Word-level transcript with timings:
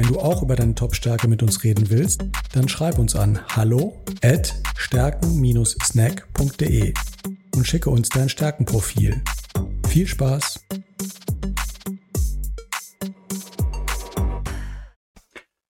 Wenn 0.00 0.08
du 0.08 0.18
auch 0.18 0.42
über 0.42 0.56
deine 0.56 0.74
Top-Stärke 0.74 1.28
mit 1.28 1.42
uns 1.42 1.62
reden 1.62 1.90
willst, 1.90 2.24
dann 2.54 2.70
schreib 2.70 2.98
uns 2.98 3.14
an 3.14 3.38
hallo 3.54 4.00
at 4.22 4.54
stärken-snack.de 4.74 6.94
und 7.54 7.66
schicke 7.66 7.90
uns 7.90 8.08
dein 8.08 8.30
Stärkenprofil. 8.30 9.20
Viel 9.88 10.06
Spaß! 10.06 10.64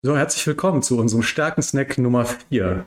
So, 0.02 0.16
herzlich 0.16 0.46
willkommen 0.46 0.82
zu 0.82 0.96
unserem 0.96 1.24
Stärken-Snack 1.24 1.98
Nummer 1.98 2.24
4. 2.24 2.84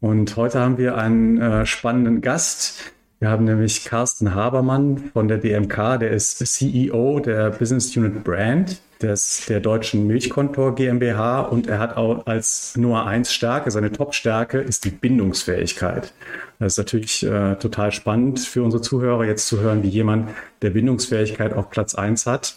Und 0.00 0.36
heute 0.36 0.60
haben 0.60 0.76
wir 0.76 0.98
einen 0.98 1.40
äh, 1.40 1.64
spannenden 1.64 2.20
Gast. 2.20 2.92
Wir 3.20 3.30
haben 3.30 3.46
nämlich 3.46 3.86
Carsten 3.86 4.34
Habermann 4.34 4.98
von 5.14 5.28
der 5.28 5.38
DMK, 5.38 5.98
der 5.98 6.10
ist 6.10 6.46
CEO 6.46 7.20
der 7.20 7.52
Business 7.52 7.96
Unit 7.96 8.22
Brand 8.22 8.82
des, 9.04 9.44
der 9.46 9.60
deutschen 9.60 10.06
Milchkontor 10.06 10.74
GmbH 10.74 11.42
und 11.42 11.66
er 11.66 11.78
hat 11.78 11.96
auch 11.96 12.26
als 12.26 12.76
Nummer 12.76 13.06
eins 13.06 13.32
Stärke, 13.32 13.70
seine 13.70 13.92
Top-Stärke 13.92 14.58
ist 14.58 14.84
die 14.84 14.90
Bindungsfähigkeit. 14.90 16.12
Das 16.58 16.74
ist 16.74 16.78
natürlich 16.78 17.24
äh, 17.24 17.56
total 17.56 17.92
spannend 17.92 18.40
für 18.40 18.62
unsere 18.62 18.82
Zuhörer, 18.82 19.24
jetzt 19.24 19.46
zu 19.46 19.60
hören, 19.60 19.82
wie 19.82 19.88
jemand, 19.88 20.30
der 20.62 20.70
Bindungsfähigkeit 20.70 21.52
auf 21.52 21.68
Platz 21.68 21.94
eins 21.94 22.26
hat, 22.26 22.56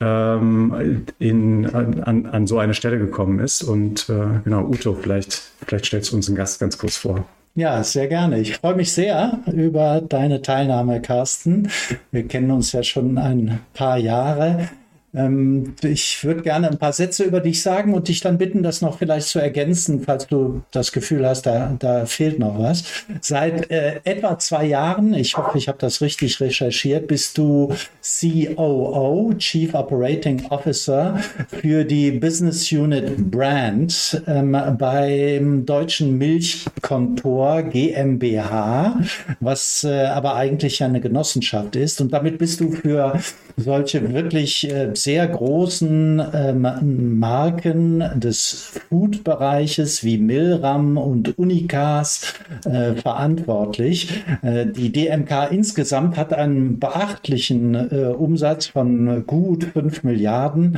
ähm, 0.00 1.06
in, 1.18 1.66
an, 1.72 2.26
an 2.26 2.46
so 2.46 2.58
eine 2.58 2.74
Stelle 2.74 2.98
gekommen 2.98 3.38
ist. 3.38 3.62
Und 3.62 4.08
äh, 4.08 4.40
genau, 4.42 4.64
Uto, 4.64 4.94
vielleicht, 4.94 5.42
vielleicht 5.64 5.86
stellst 5.86 6.10
du 6.10 6.16
uns 6.16 6.26
einen 6.28 6.36
Gast 6.36 6.58
ganz 6.58 6.76
kurz 6.78 6.96
vor. 6.96 7.24
Ja, 7.54 7.82
sehr 7.84 8.08
gerne. 8.08 8.40
Ich 8.40 8.56
freue 8.56 8.74
mich 8.74 8.92
sehr 8.92 9.38
über 9.50 10.02
deine 10.02 10.42
Teilnahme, 10.42 11.00
Carsten. 11.00 11.70
Wir 12.10 12.26
kennen 12.26 12.50
uns 12.50 12.72
ja 12.72 12.82
schon 12.82 13.16
ein 13.16 13.60
paar 13.72 13.96
Jahre. 13.96 14.68
Ähm, 15.16 15.74
ich 15.82 16.22
würde 16.24 16.42
gerne 16.42 16.70
ein 16.70 16.78
paar 16.78 16.92
Sätze 16.92 17.24
über 17.24 17.40
dich 17.40 17.62
sagen 17.62 17.94
und 17.94 18.08
dich 18.08 18.20
dann 18.20 18.38
bitten, 18.38 18.62
das 18.62 18.82
noch 18.82 18.98
vielleicht 18.98 19.28
zu 19.28 19.38
ergänzen, 19.38 20.02
falls 20.02 20.26
du 20.26 20.62
das 20.70 20.92
Gefühl 20.92 21.26
hast, 21.26 21.46
da, 21.46 21.74
da 21.78 22.06
fehlt 22.06 22.38
noch 22.38 22.58
was. 22.58 22.84
Seit 23.20 23.70
äh, 23.70 24.00
etwa 24.04 24.38
zwei 24.38 24.66
Jahren, 24.66 25.14
ich 25.14 25.36
hoffe, 25.36 25.56
ich 25.56 25.68
habe 25.68 25.78
das 25.78 26.02
richtig 26.02 26.40
recherchiert, 26.40 27.08
bist 27.08 27.38
du 27.38 27.72
COO, 28.02 29.32
Chief 29.38 29.74
Operating 29.74 30.44
Officer 30.50 31.18
für 31.48 31.84
die 31.84 32.10
Business 32.10 32.70
Unit 32.70 33.30
Brand 33.30 34.22
ähm, 34.26 34.56
beim 34.78 35.64
Deutschen 35.64 36.18
Milchkontor 36.18 37.62
GmbH, 37.62 39.00
was 39.40 39.84
äh, 39.84 40.06
aber 40.06 40.34
eigentlich 40.34 40.82
eine 40.82 41.00
Genossenschaft 41.00 41.76
ist. 41.76 42.00
Und 42.00 42.12
damit 42.12 42.38
bist 42.38 42.60
du 42.60 42.72
für 42.72 43.18
solche 43.56 44.12
wirklich 44.12 44.70
äh, 44.70 44.90
sehr 44.94 45.26
großen 45.26 46.22
ähm, 46.32 47.18
Marken 47.18 48.04
des 48.16 48.78
Food-Bereiches 48.88 50.04
wie 50.04 50.18
Milram 50.18 50.98
und 50.98 51.38
Unicas 51.38 52.34
äh, 52.64 52.94
verantwortlich. 52.94 54.22
Äh, 54.42 54.66
die 54.66 54.92
DMK 54.92 55.50
insgesamt 55.50 56.16
hat 56.16 56.32
einen 56.32 56.78
beachtlichen 56.78 57.76
Umsatz 58.16 58.66
von 58.66 59.24
gut 59.26 59.64
5 59.64 60.04
Milliarden 60.04 60.76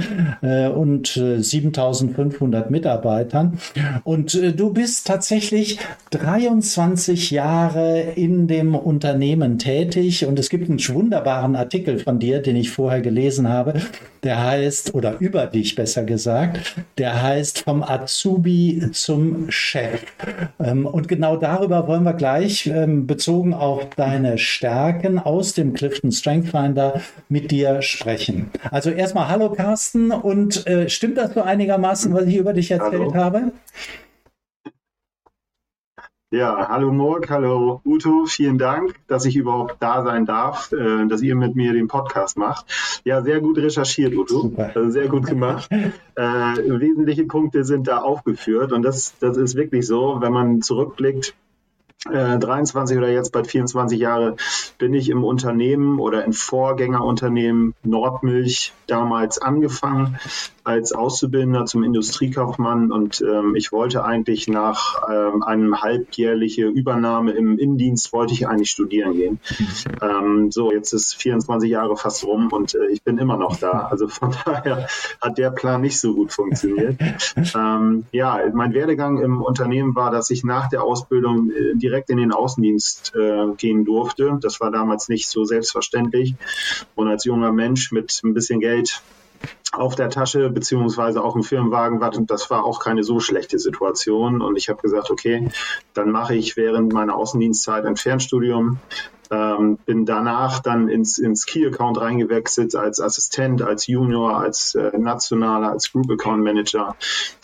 und 0.74 1.08
7500 1.08 2.70
Mitarbeitern. 2.70 3.58
Und 4.04 4.34
du 4.34 4.72
bist 4.72 5.06
tatsächlich 5.06 5.78
23 6.10 7.30
Jahre 7.30 8.00
in 8.00 8.46
dem 8.46 8.74
Unternehmen 8.74 9.58
tätig 9.58 10.26
und 10.26 10.38
es 10.38 10.48
gibt 10.48 10.68
einen 10.68 10.78
wunderbaren 10.88 11.56
Artikel 11.56 11.98
von 11.98 12.18
dir, 12.18 12.40
den 12.40 12.56
ich 12.56 12.67
ich 12.68 12.74
vorher 12.74 13.00
gelesen 13.00 13.48
habe, 13.48 13.74
der 14.22 14.44
heißt, 14.44 14.94
oder 14.94 15.16
über 15.20 15.46
dich 15.46 15.74
besser 15.74 16.04
gesagt, 16.04 16.76
der 16.98 17.22
heißt 17.22 17.60
vom 17.60 17.82
Azubi 17.82 18.90
zum 18.92 19.50
Chef. 19.50 20.02
Ähm, 20.60 20.86
und 20.86 21.08
genau 21.08 21.36
darüber 21.36 21.86
wollen 21.88 22.04
wir 22.04 22.14
gleich, 22.14 22.66
ähm, 22.66 23.06
bezogen 23.06 23.54
auf 23.54 23.88
deine 23.96 24.38
Stärken 24.38 25.18
aus 25.18 25.54
dem 25.54 25.72
Clifton 25.72 26.12
Strength 26.12 26.48
Finder, 26.48 27.00
mit 27.28 27.50
dir 27.50 27.82
sprechen. 27.82 28.50
Also 28.70 28.90
erstmal 28.90 29.28
Hallo 29.28 29.50
Carsten 29.50 30.10
und 30.10 30.66
äh, 30.66 30.88
stimmt 30.88 31.16
das 31.16 31.34
so 31.34 31.42
einigermaßen, 31.42 32.12
was 32.12 32.26
ich 32.26 32.36
über 32.36 32.52
dich 32.52 32.70
erzählt 32.70 33.12
Hallo. 33.12 33.14
habe? 33.14 33.52
Ja, 36.30 36.68
hallo 36.68 36.92
Morg, 36.92 37.30
hallo 37.30 37.80
Uto, 37.86 38.26
vielen 38.26 38.58
Dank, 38.58 38.96
dass 39.06 39.24
ich 39.24 39.34
überhaupt 39.34 39.76
da 39.80 40.02
sein 40.04 40.26
darf, 40.26 40.70
äh, 40.72 41.06
dass 41.06 41.22
ihr 41.22 41.34
mit 41.34 41.56
mir 41.56 41.72
den 41.72 41.88
Podcast 41.88 42.36
macht. 42.36 42.66
Ja, 43.02 43.22
sehr 43.22 43.40
gut 43.40 43.56
recherchiert, 43.56 44.14
Uto, 44.14 44.42
Super. 44.42 44.70
Also 44.74 44.90
sehr 44.90 45.08
gut 45.08 45.24
gemacht. 45.24 45.70
äh, 45.72 46.20
wesentliche 46.20 47.24
Punkte 47.24 47.64
sind 47.64 47.88
da 47.88 48.02
aufgeführt 48.02 48.72
und 48.72 48.82
das, 48.82 49.14
das 49.20 49.38
ist 49.38 49.54
wirklich 49.54 49.86
so, 49.86 50.18
wenn 50.20 50.34
man 50.34 50.60
zurückblickt, 50.60 51.34
äh, 52.10 52.38
23 52.38 52.98
oder 52.98 53.10
jetzt 53.10 53.32
bald 53.32 53.46
24 53.46 53.98
Jahre 53.98 54.36
bin 54.76 54.92
ich 54.92 55.08
im 55.08 55.24
Unternehmen 55.24 55.98
oder 55.98 56.24
im 56.26 56.34
Vorgängerunternehmen 56.34 57.74
Nordmilch 57.84 58.74
damals 58.86 59.40
angefangen 59.40 60.18
als 60.68 60.92
Auszubildender 60.92 61.64
zum 61.64 61.82
Industriekaufmann 61.82 62.92
und 62.92 63.22
ähm, 63.22 63.56
ich 63.56 63.72
wollte 63.72 64.04
eigentlich 64.04 64.48
nach 64.48 65.02
ähm, 65.10 65.42
einem 65.42 65.80
halbjährliche 65.80 66.66
Übernahme 66.66 67.32
im 67.32 67.58
Innendienst 67.58 68.12
wollte 68.12 68.34
ich 68.34 68.46
eigentlich 68.46 68.70
studieren 68.70 69.14
gehen. 69.14 69.40
Ähm, 70.02 70.50
so, 70.50 70.70
jetzt 70.70 70.92
ist 70.92 71.14
24 71.14 71.70
Jahre 71.70 71.96
fast 71.96 72.22
rum 72.22 72.52
und 72.52 72.74
äh, 72.74 72.88
ich 72.88 73.02
bin 73.02 73.16
immer 73.16 73.38
noch 73.38 73.56
da. 73.56 73.88
Also 73.90 74.08
von 74.08 74.34
daher 74.44 74.88
hat 75.22 75.38
der 75.38 75.52
Plan 75.52 75.80
nicht 75.80 75.98
so 75.98 76.12
gut 76.12 76.32
funktioniert. 76.32 76.98
ähm, 77.56 78.04
ja, 78.12 78.38
mein 78.52 78.74
Werdegang 78.74 79.22
im 79.22 79.40
Unternehmen 79.40 79.94
war, 79.94 80.10
dass 80.10 80.28
ich 80.28 80.44
nach 80.44 80.68
der 80.68 80.82
Ausbildung 80.82 81.50
äh, 81.50 81.76
direkt 81.76 82.10
in 82.10 82.18
den 82.18 82.30
Außendienst 82.30 83.14
äh, 83.16 83.54
gehen 83.56 83.86
durfte. 83.86 84.38
Das 84.42 84.60
war 84.60 84.70
damals 84.70 85.08
nicht 85.08 85.30
so 85.30 85.44
selbstverständlich. 85.44 86.34
Und 86.94 87.08
als 87.08 87.24
junger 87.24 87.52
Mensch 87.52 87.90
mit 87.90 88.20
ein 88.22 88.34
bisschen 88.34 88.60
Geld 88.60 89.02
auf 89.72 89.94
der 89.94 90.10
Tasche 90.10 90.50
beziehungsweise 90.50 91.22
auf 91.22 91.34
dem 91.34 91.42
Firmenwagen 91.42 92.00
war. 92.00 92.10
Das 92.10 92.50
war 92.50 92.64
auch 92.64 92.80
keine 92.80 93.04
so 93.04 93.20
schlechte 93.20 93.58
Situation. 93.58 94.40
Und 94.40 94.56
ich 94.56 94.68
habe 94.68 94.80
gesagt, 94.80 95.10
okay, 95.10 95.48
dann 95.94 96.10
mache 96.10 96.34
ich 96.34 96.56
während 96.56 96.92
meiner 96.92 97.14
Außendienstzeit 97.14 97.84
ein 97.84 97.96
Fernstudium 97.96 98.78
ähm, 99.30 99.78
bin 99.84 100.06
danach 100.06 100.60
dann 100.60 100.88
ins, 100.88 101.18
ins 101.18 101.46
Key-Account 101.46 102.00
reingewechselt 102.00 102.74
als 102.74 103.00
Assistent, 103.00 103.62
als 103.62 103.86
Junior, 103.86 104.38
als 104.38 104.74
äh, 104.74 104.96
Nationaler, 104.98 105.70
als 105.70 105.92
Group 105.92 106.10
Account 106.10 106.42
Manager 106.42 106.96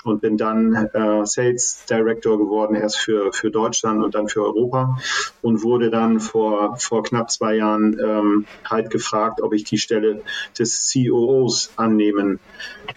und 0.05 0.21
bin 0.21 0.37
dann 0.37 0.75
äh, 0.75 1.27
Sales 1.27 1.85
Director 1.89 2.39
geworden, 2.39 2.75
erst 2.75 2.99
für, 2.99 3.33
für 3.33 3.51
Deutschland 3.51 4.03
und 4.03 4.15
dann 4.15 4.29
für 4.29 4.43
Europa 4.43 4.99
und 5.43 5.63
wurde 5.63 5.91
dann 5.91 6.21
vor, 6.21 6.77
vor 6.79 7.03
knapp 7.03 7.31
zwei 7.31 7.57
Jahren 7.57 7.99
ähm, 7.99 8.47
halt 8.65 8.91
gefragt, 8.91 9.41
ob 9.43 9.55
ich 9.55 9.65
die 9.65 9.79
Stelle 9.79 10.23
des 10.59 10.93
COOs 10.93 11.73
annehmen 11.77 12.39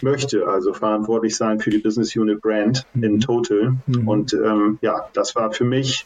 möchte, 0.02 0.48
also 0.48 0.74
verantwortlich 0.74 1.36
sein 1.36 1.60
für 1.60 1.70
die 1.70 1.80
Business 1.80 2.16
Unit 2.16 2.42
Brand 2.42 2.86
in 2.94 3.14
mhm. 3.14 3.20
Total. 3.20 3.78
Mhm. 3.86 4.08
Und 4.08 4.34
ähm, 4.34 4.80
ja, 4.82 5.08
das 5.14 5.36
war 5.36 5.52
für 5.52 5.66
mich 5.66 6.06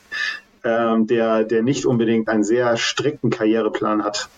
ähm, 0.63 1.07
der, 1.07 1.43
der 1.43 1.63
nicht 1.63 1.85
unbedingt 1.85 2.27
einen 2.27 2.43
sehr 2.43 2.77
strikten 2.77 3.29
Karriereplan 3.29 4.03
hat, 4.03 4.29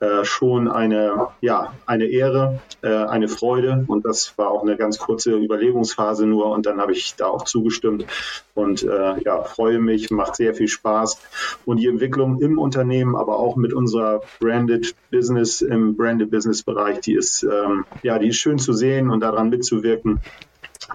äh, 0.00 0.24
schon 0.24 0.66
eine, 0.66 1.28
ja, 1.42 1.74
eine 1.84 2.06
Ehre, 2.06 2.58
äh, 2.80 2.88
eine 2.88 3.28
Freude. 3.28 3.84
Und 3.86 4.06
das 4.06 4.32
war 4.38 4.50
auch 4.50 4.62
eine 4.62 4.78
ganz 4.78 4.96
kurze 4.96 5.36
Überlegungsphase 5.36 6.24
nur. 6.24 6.46
Und 6.52 6.64
dann 6.64 6.80
habe 6.80 6.92
ich 6.92 7.16
da 7.16 7.26
auch 7.26 7.44
zugestimmt 7.44 8.06
und 8.54 8.82
äh, 8.82 9.20
ja, 9.22 9.42
freue 9.42 9.78
mich, 9.78 10.10
macht 10.10 10.36
sehr 10.36 10.54
viel 10.54 10.68
Spaß. 10.68 11.20
Und 11.66 11.76
die 11.76 11.86
Entwicklung 11.86 12.40
im 12.40 12.58
Unternehmen, 12.58 13.14
aber 13.14 13.38
auch 13.38 13.56
mit 13.56 13.74
unserer 13.74 14.22
Branded 14.40 14.94
Business, 15.10 15.60
im 15.60 15.96
Branded 15.96 16.30
Business 16.30 16.62
Bereich, 16.62 17.00
die 17.00 17.12
ist, 17.12 17.42
ähm, 17.42 17.84
ja, 18.02 18.18
die 18.18 18.28
ist 18.28 18.36
schön 18.36 18.58
zu 18.58 18.72
sehen 18.72 19.10
und 19.10 19.20
daran 19.20 19.50
mitzuwirken 19.50 20.20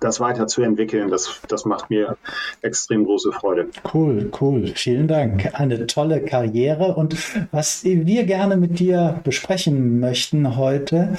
das 0.01 0.19
weiterzuentwickeln, 0.19 1.09
das, 1.09 1.41
das 1.47 1.65
macht 1.65 1.89
mir 1.89 2.17
extrem 2.61 3.05
große 3.05 3.31
Freude. 3.31 3.67
Cool, 3.93 4.31
cool. 4.41 4.67
Vielen 4.75 5.07
Dank. 5.07 5.49
Eine 5.53 5.87
tolle 5.87 6.21
Karriere. 6.21 6.95
Und 6.95 7.15
was 7.51 7.83
wir 7.83 8.23
gerne 8.25 8.57
mit 8.57 8.79
dir 8.79 9.19
besprechen 9.23 9.99
möchten 9.99 10.57
heute, 10.57 11.15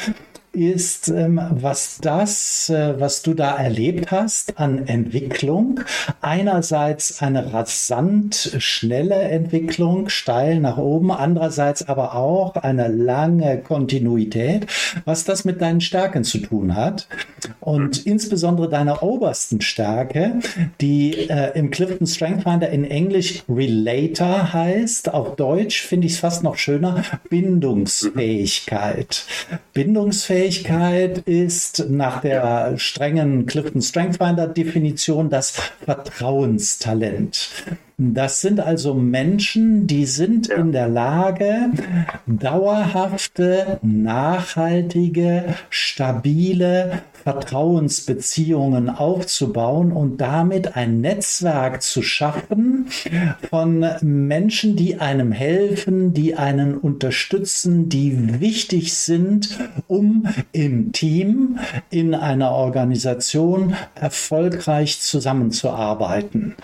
ist, 0.57 1.09
ähm, 1.09 1.39
was 1.51 1.99
das, 2.01 2.71
äh, 2.71 2.99
was 2.99 3.23
du 3.23 3.35
da 3.35 3.57
erlebt 3.57 4.11
hast 4.11 4.59
an 4.59 4.89
Entwicklung, 4.89 5.81
einerseits 6.23 7.23
eine 7.23 7.53
rasant 7.53 8.57
schnelle 8.59 9.17
Entwicklung, 9.17 10.09
steil 10.09 10.59
nach 10.61 10.79
oben, 10.79 11.13
andererseits 11.13 11.87
aber 11.87 12.15
auch 12.15 12.57
eine 12.57 12.89
lange 12.89 13.59
Kontinuität, 13.61 14.67
was 15.05 15.25
das 15.25 15.45
mit 15.45 15.61
deinen 15.61 15.83
Stärken 15.83 16.25
zu 16.25 16.39
tun 16.39 16.75
hat. 16.75 17.07
Und 17.61 18.07
insbesondere 18.07 18.71
deiner 18.71 19.03
obersten 19.03 19.61
Stärke, 19.61 20.41
die 20.81 21.29
äh, 21.29 21.57
im 21.57 21.71
Clifton 21.71 22.07
Strength 22.07 22.45
Finder 22.45 22.71
in 22.71 22.85
Englisch 22.85 23.43
Relator 23.49 24.55
heißt, 24.55 25.13
auf 25.13 25.37
Deutsch 25.37 25.83
finde 25.83 26.07
ich 26.07 26.15
es 26.15 26.19
fast 26.19 26.43
noch 26.43 26.57
schöner, 26.57 27.03
Bindungsfähigkeit. 27.29 29.27
Bindungsfähigkeit 29.75 30.46
ist 31.27 31.87
nach 31.89 32.21
der 32.21 32.79
strengen 32.79 33.47
Clifton 33.47 33.83
Strength 33.83 34.19
Finder 34.19 34.47
Definition 34.47 35.29
das 35.29 35.51
Vertrauenstalent. 35.85 37.51
Das 37.99 38.43
sind 38.43 38.61
also 38.61 38.93
Menschen, 38.93 39.87
die 39.87 40.05
sind 40.05 40.49
ja. 40.49 40.57
in 40.57 40.71
der 40.71 40.87
Lage, 40.87 41.71
dauerhafte, 42.27 43.81
nachhaltige, 43.81 45.55
stabile 45.71 47.01
Vertrauensbeziehungen 47.25 48.91
aufzubauen 48.91 49.93
und 49.93 50.21
damit 50.21 50.77
ein 50.77 51.01
Netzwerk 51.01 51.81
zu 51.81 52.03
schaffen 52.03 52.89
von 53.49 53.87
Menschen, 54.03 54.77
die 54.77 55.01
einem 55.01 55.33
helfen, 55.33 56.13
die 56.13 56.35
einen 56.35 56.77
unterstützen, 56.77 57.89
die 57.89 58.41
wichtig 58.41 58.95
sind, 58.95 59.59
um 59.87 60.27
im 60.53 60.93
Team, 60.93 61.61
in 61.89 62.15
einer 62.15 62.51
Organisation 62.51 63.75
erfolgreich 63.95 65.01
zusammenzuarbeiten. 65.01 66.57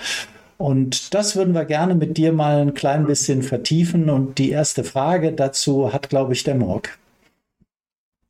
Und 0.63 1.13
das 1.13 1.35
würden 1.35 1.55
wir 1.55 1.65
gerne 1.65 1.97
mit 1.97 2.17
dir 2.17 2.33
mal 2.33 2.61
ein 2.61 2.73
klein 2.73 3.05
bisschen 3.05 3.43
vertiefen. 3.43 4.09
Und 4.09 4.39
die 4.39 4.51
erste 4.51 4.85
Frage 4.85 5.33
dazu 5.33 5.93
hat, 5.93 6.09
glaube 6.09 6.35
ich, 6.35 6.45
der 6.45 6.55
Morg. 6.55 6.97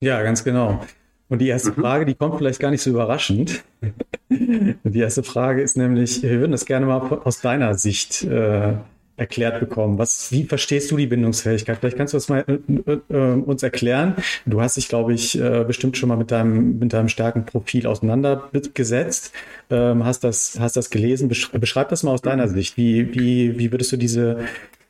Ja, 0.01 0.23
ganz 0.23 0.43
genau. 0.43 0.81
Und 1.29 1.41
die 1.41 1.49
erste 1.49 1.73
mhm. 1.73 1.75
Frage, 1.75 2.07
die 2.07 2.15
kommt 2.15 2.39
vielleicht 2.39 2.59
gar 2.59 2.71
nicht 2.71 2.81
so 2.81 2.89
überraschend. 2.89 3.63
die 4.31 4.99
erste 4.99 5.23
Frage 5.23 5.61
ist 5.61 5.77
nämlich, 5.77 6.23
wir 6.23 6.41
würden 6.41 6.53
das 6.53 6.65
gerne 6.65 6.87
mal 6.87 7.21
aus 7.23 7.43
deiner 7.43 7.75
Sicht 7.75 8.25
äh, 8.25 8.77
erklärt 9.23 9.61
bekommen. 9.61 9.99
Was, 9.99 10.33
wie 10.33 10.45
verstehst 10.45 10.91
du 10.91 10.97
die 10.97 11.07
Bindungsfähigkeit? 11.07 11.79
Vielleicht 11.79 11.97
kannst 11.97 12.13
du 12.13 12.17
das 12.17 12.29
mal 12.29 12.45
äh, 12.47 12.93
äh, 12.93 13.17
uns 13.17 13.63
erklären. 13.63 14.17
Du 14.47 14.61
hast 14.61 14.77
dich, 14.77 14.89
glaube 14.89 15.15
ich, 15.15 15.41
äh, 15.41 15.65
bestimmt 15.65 15.97
schon 15.97 16.09
mal 16.09 16.17
mit 16.17 16.31
deinem, 16.31 16.79
mit 16.81 16.93
deinem 16.93 17.09
starken 17.09 17.47
Profil 17.47 17.87
auseinandergesetzt, 17.87 19.33
ähm, 19.71 20.05
hast, 20.05 20.25
das, 20.25 20.59
hast 20.59 20.77
das 20.77 20.91
gelesen. 20.91 21.29
Beschreib 21.29 21.89
das 21.89 22.03
mal 22.03 22.11
aus 22.11 22.23
deiner 22.23 22.49
Sicht. 22.49 22.77
Wie, 22.77 23.15
wie, 23.15 23.59
wie 23.59 23.73
würdest 23.73 23.93
du 23.93 23.97
diese, 23.97 24.41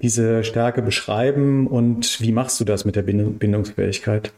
diese 0.01 0.45
Stärke 0.45 0.81
beschreiben 0.81 1.67
und 1.67 2.21
wie 2.21 2.33
machst 2.33 2.59
du 2.59 2.65
das 2.65 2.85
mit 2.85 2.97
der 2.97 3.03
Bindungsfähigkeit? 3.03 4.33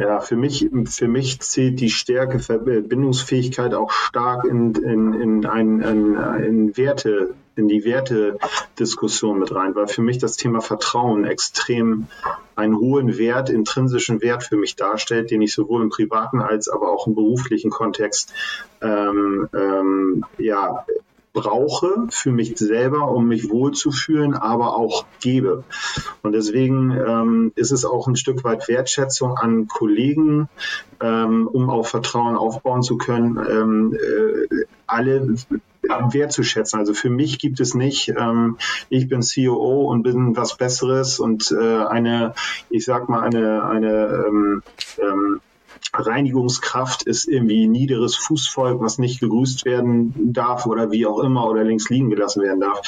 Ja, 0.00 0.20
für 0.20 0.36
mich, 0.36 0.66
für 0.86 1.08
mich 1.08 1.40
zählt 1.40 1.78
die 1.78 1.90
Stärke, 1.90 2.38
Verbindungsfähigkeit 2.38 3.74
auch 3.74 3.90
stark 3.90 4.46
in, 4.46 4.74
in, 4.74 5.12
in, 5.12 5.44
ein, 5.44 5.82
in, 5.82 6.16
in 6.42 6.76
Werte, 6.78 7.34
in 7.54 7.68
die 7.68 7.84
Wertediskussion 7.84 9.38
mit 9.38 9.54
rein, 9.54 9.74
weil 9.74 9.88
für 9.88 10.00
mich 10.00 10.16
das 10.16 10.38
Thema 10.38 10.62
Vertrauen 10.62 11.26
extrem 11.26 12.06
einen 12.56 12.78
hohen 12.78 13.18
Wert, 13.18 13.50
intrinsischen 13.50 14.22
Wert 14.22 14.42
für 14.42 14.56
mich 14.56 14.74
darstellt, 14.74 15.30
den 15.30 15.42
ich 15.42 15.52
sowohl 15.52 15.82
im 15.82 15.90
privaten 15.90 16.40
als 16.40 16.70
aber 16.70 16.90
auch 16.90 17.06
im 17.06 17.14
beruflichen 17.14 17.70
Kontext 17.70 18.32
ähm, 18.80 19.50
ähm, 19.52 20.24
ja, 20.38 20.86
brauche 21.32 22.06
für 22.10 22.32
mich 22.32 22.58
selber, 22.58 23.10
um 23.10 23.28
mich 23.28 23.50
wohlzufühlen, 23.50 24.34
aber 24.34 24.76
auch 24.76 25.04
gebe. 25.20 25.64
Und 26.22 26.32
deswegen 26.32 26.90
ähm, 26.90 27.52
ist 27.54 27.70
es 27.70 27.84
auch 27.84 28.08
ein 28.08 28.16
Stück 28.16 28.44
weit 28.44 28.68
Wertschätzung 28.68 29.36
an 29.36 29.68
Kollegen, 29.68 30.48
ähm, 31.00 31.46
um 31.46 31.70
auch 31.70 31.86
Vertrauen 31.86 32.36
aufbauen 32.36 32.82
zu 32.82 32.96
können, 32.96 33.38
ähm, 33.38 33.94
äh, 33.94 34.64
alle 34.86 35.36
wertzuschätzen. 35.82 36.78
Also 36.78 36.94
für 36.94 37.10
mich 37.10 37.38
gibt 37.38 37.60
es 37.60 37.74
nicht, 37.74 38.08
ähm, 38.08 38.58
ich 38.88 39.08
bin 39.08 39.20
COO 39.20 39.90
und 39.90 40.02
bin 40.02 40.36
was 40.36 40.56
Besseres 40.56 41.18
und 41.18 41.52
äh, 41.52 41.84
eine, 41.84 42.34
ich 42.68 42.84
sag 42.84 43.08
mal, 43.08 43.20
eine, 43.20 43.64
eine 43.64 44.24
ähm, 44.28 44.62
ähm, 44.98 45.40
Reinigungskraft 45.92 47.02
ist 47.02 47.26
irgendwie 47.26 47.66
niederes 47.66 48.14
Fußvolk, 48.16 48.80
was 48.80 48.98
nicht 48.98 49.20
gegrüßt 49.20 49.64
werden 49.64 50.32
darf 50.32 50.66
oder 50.66 50.90
wie 50.92 51.06
auch 51.06 51.18
immer 51.20 51.48
oder 51.48 51.64
links 51.64 51.90
liegen 51.90 52.10
gelassen 52.10 52.42
werden 52.42 52.60
darf. 52.60 52.80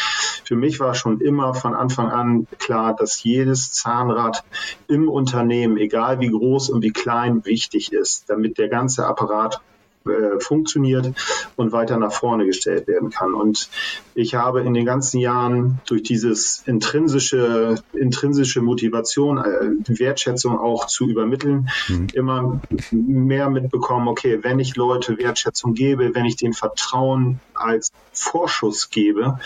Für 0.45 0.57
mich 0.57 0.79
war 0.81 0.95
schon 0.95 1.21
immer 1.21 1.55
von 1.55 1.75
Anfang 1.75 2.11
an 2.11 2.47
klar, 2.59 2.95
dass 2.95 3.23
jedes 3.23 3.73
Zahnrad 3.73 4.45
im 4.87 5.09
Unternehmen, 5.09 5.77
egal 5.77 6.21
wie 6.21 6.31
groß 6.31 6.71
und 6.71 6.83
wie 6.83 6.93
klein, 6.93 7.45
wichtig 7.45 7.93
ist, 7.93 8.31
damit 8.31 8.59
der 8.59 8.69
ganze 8.69 9.07
Apparat 9.07 9.61
äh, 10.07 10.41
funktioniert 10.41 11.15
und 11.57 11.73
weiter 11.73 11.97
nach 11.97 12.13
vorne 12.13 12.47
gestellt 12.47 12.87
werden 12.89 13.11
kann. 13.11 13.35
Und 13.35 13.69
ich 14.15 14.35
habe 14.35 14.63
in 14.63 14.75
den 14.75 14.85
ganzen 14.85 15.19
Jahren 15.19 15.81
durch 15.87 16.03
dieses 16.03 16.63
intrinsische, 16.67 17.77
intrinsische 17.93 18.63
Motivation, 18.63 19.39
äh, 19.39 19.99
Wertschätzung 19.99 20.59
auch 20.59 20.87
zu 20.87 21.09
übermitteln, 21.09 21.69
mhm. 21.89 22.09
immer 22.13 22.61
mehr 22.91 23.51
mitbekommen, 23.51 24.09
okay, 24.09 24.41
wenn 24.43 24.59
ich 24.59 24.77
Leute 24.77 25.19
Wertschätzung 25.19 25.75
gebe, 25.75 26.15
wenn 26.15 26.25
ich 26.25 26.37
den 26.37 26.53
Vertrauen 26.53 27.41
als 27.55 27.93
Vorschuss 28.13 28.91
gebe, 28.91 29.39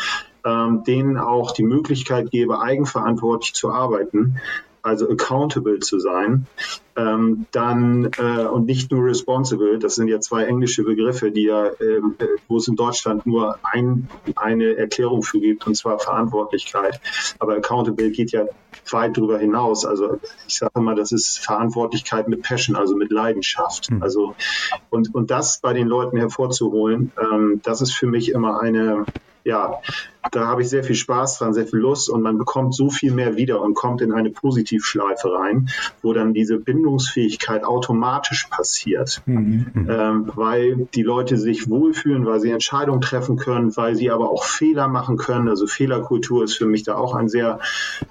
ähm, 0.44 0.85
denen 0.85 1.19
auch 1.19 1.53
die 1.53 1.64
Möglichkeit 1.64 2.31
gebe, 2.31 2.61
eigenverantwortlich 2.61 3.55
zu 3.55 3.70
arbeiten, 3.70 4.41
also 4.87 5.09
accountable 5.11 5.81
zu 5.81 5.99
sein, 5.99 6.47
ähm, 6.97 7.47
dann 7.50 8.11
äh, 8.19 8.47
und 8.47 8.67
nicht 8.67 8.93
nur 8.93 9.05
responsible, 9.05 9.79
das 9.79 9.97
sind 9.97 10.09
ja 10.09 10.21
zwei 10.21 10.44
englische 10.44 10.85
Begriffe, 10.85 11.33
die 11.33 11.44
ja, 11.44 11.67
äh, 11.67 12.00
wo 12.47 12.56
es 12.59 12.69
in 12.69 12.77
Deutschland 12.77 13.27
nur 13.27 13.59
ein, 13.65 14.09
eine 14.37 14.77
Erklärung 14.77 15.25
für 15.25 15.41
gibt, 15.41 15.67
und 15.67 15.77
zwar 15.77 15.99
Verantwortlichkeit. 15.99 17.00
Aber 17.41 17.56
accountable 17.56 18.11
geht 18.11 18.31
ja 18.31 18.47
weit 18.93 19.17
darüber 19.17 19.38
hinaus. 19.38 19.85
Also 19.85 20.21
ich 20.47 20.56
sage 20.56 20.81
mal, 20.81 20.94
das 20.94 21.11
ist 21.11 21.39
Verantwortlichkeit 21.39 22.29
mit 22.29 22.43
Passion, 22.43 22.77
also 22.77 22.94
mit 22.94 23.11
Leidenschaft. 23.11 23.91
Mhm. 23.91 24.03
Also 24.03 24.37
und, 24.89 25.12
und 25.15 25.32
das 25.32 25.59
bei 25.61 25.73
den 25.73 25.89
Leuten 25.89 26.17
hervorzuholen, 26.17 27.11
ähm, 27.21 27.61
das 27.65 27.81
ist 27.81 27.93
für 27.93 28.06
mich 28.06 28.31
immer 28.31 28.61
eine 28.61 29.05
ja, 29.46 29.81
da 30.32 30.48
habe 30.48 30.62
ich 30.62 30.69
sehr 30.69 30.82
viel 30.82 30.96
Spaß 30.96 31.38
dran, 31.38 31.55
sehr 31.55 31.69
viel 31.69 31.79
Lust 31.79 32.10
und 32.10 32.20
man 32.20 32.36
bekommt 32.36 32.74
so 32.74 32.91
viel 32.91 33.12
mehr 33.12 33.36
wieder 33.36 33.62
und 33.62 33.74
kommt 33.74 34.03
in 34.03 34.12
eine 34.12 34.31
Positivschleife 34.31 35.32
rein, 35.32 35.69
wo 36.03 36.12
dann 36.12 36.34
diese 36.34 36.58
Bindungsfähigkeit 36.58 37.62
automatisch 37.62 38.48
passiert, 38.50 39.22
mhm. 39.26 39.86
ähm, 39.88 40.32
weil 40.34 40.88
die 40.94 41.05
Leute 41.05 41.36
sich 41.36 41.70
wohlfühlen, 41.70 42.26
weil 42.26 42.41
sie 42.41 42.50
Entscheidungen 42.50 43.00
treffen 43.00 43.36
können, 43.36 43.76
weil 43.76 43.94
sie 43.94 44.10
aber 44.10 44.31
auch 44.31 44.43
Fehler 44.43 44.88
machen 44.88 45.17
können. 45.17 45.48
Also 45.48 45.69
Fehlerkultur 45.69 46.43
ist 46.43 46.56
für 46.56 46.67
mich 46.67 46.82
da 46.82 46.96
auch 46.96 47.15
ein 47.15 47.29
sehr 47.29 47.60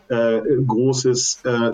äh, 0.07 0.39
großes 0.65 1.41
äh, 1.43 1.71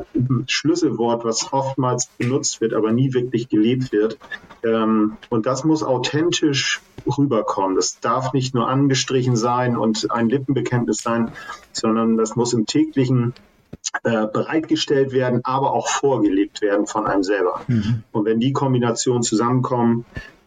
Schlüsselwort, 0.48 1.24
was 1.24 1.53
oftmals 1.53 2.08
benutzt 2.18 2.62
wird, 2.62 2.74
aber 2.74 2.91
nie 2.91 3.13
wirklich 3.13 3.48
gelebt 3.48 3.91
wird. 3.91 4.18
Ähm, 4.63 5.18
und 5.30 5.46
das 5.46 5.63
muss 5.63 5.84
authentisch 5.84 6.82
rüberkommen. 7.06 7.75
Das 7.75 8.00
darf 8.00 8.34
nicht 8.34 8.53
nur 8.53 8.68
angestrichen 8.68 9.36
sein 9.36 9.77
und 9.77 10.12
ein 10.12 10.30
Lippenbekenntnis 10.30 10.98
sein, 10.98 11.32
sondern 11.72 12.18
das 12.18 12.36
muss 12.36 12.53
im 12.53 12.65
täglichen 12.65 13.34
äh, 14.03 14.27
bereitgestellt 14.27 15.12
werden, 15.12 15.41
aber 15.44 15.74
auch 15.74 15.88
vorgelebt 15.88 16.62
werden 16.62 16.88
von 16.88 17.08
einem 17.08 17.24
selber. 17.24 17.62
Mhm. 17.68 18.03
Und 18.12 18.25
wenn 18.25 18.39
die 18.39 18.53
Kombinationen 18.53 19.24
zusammenkommen, 19.24 20.06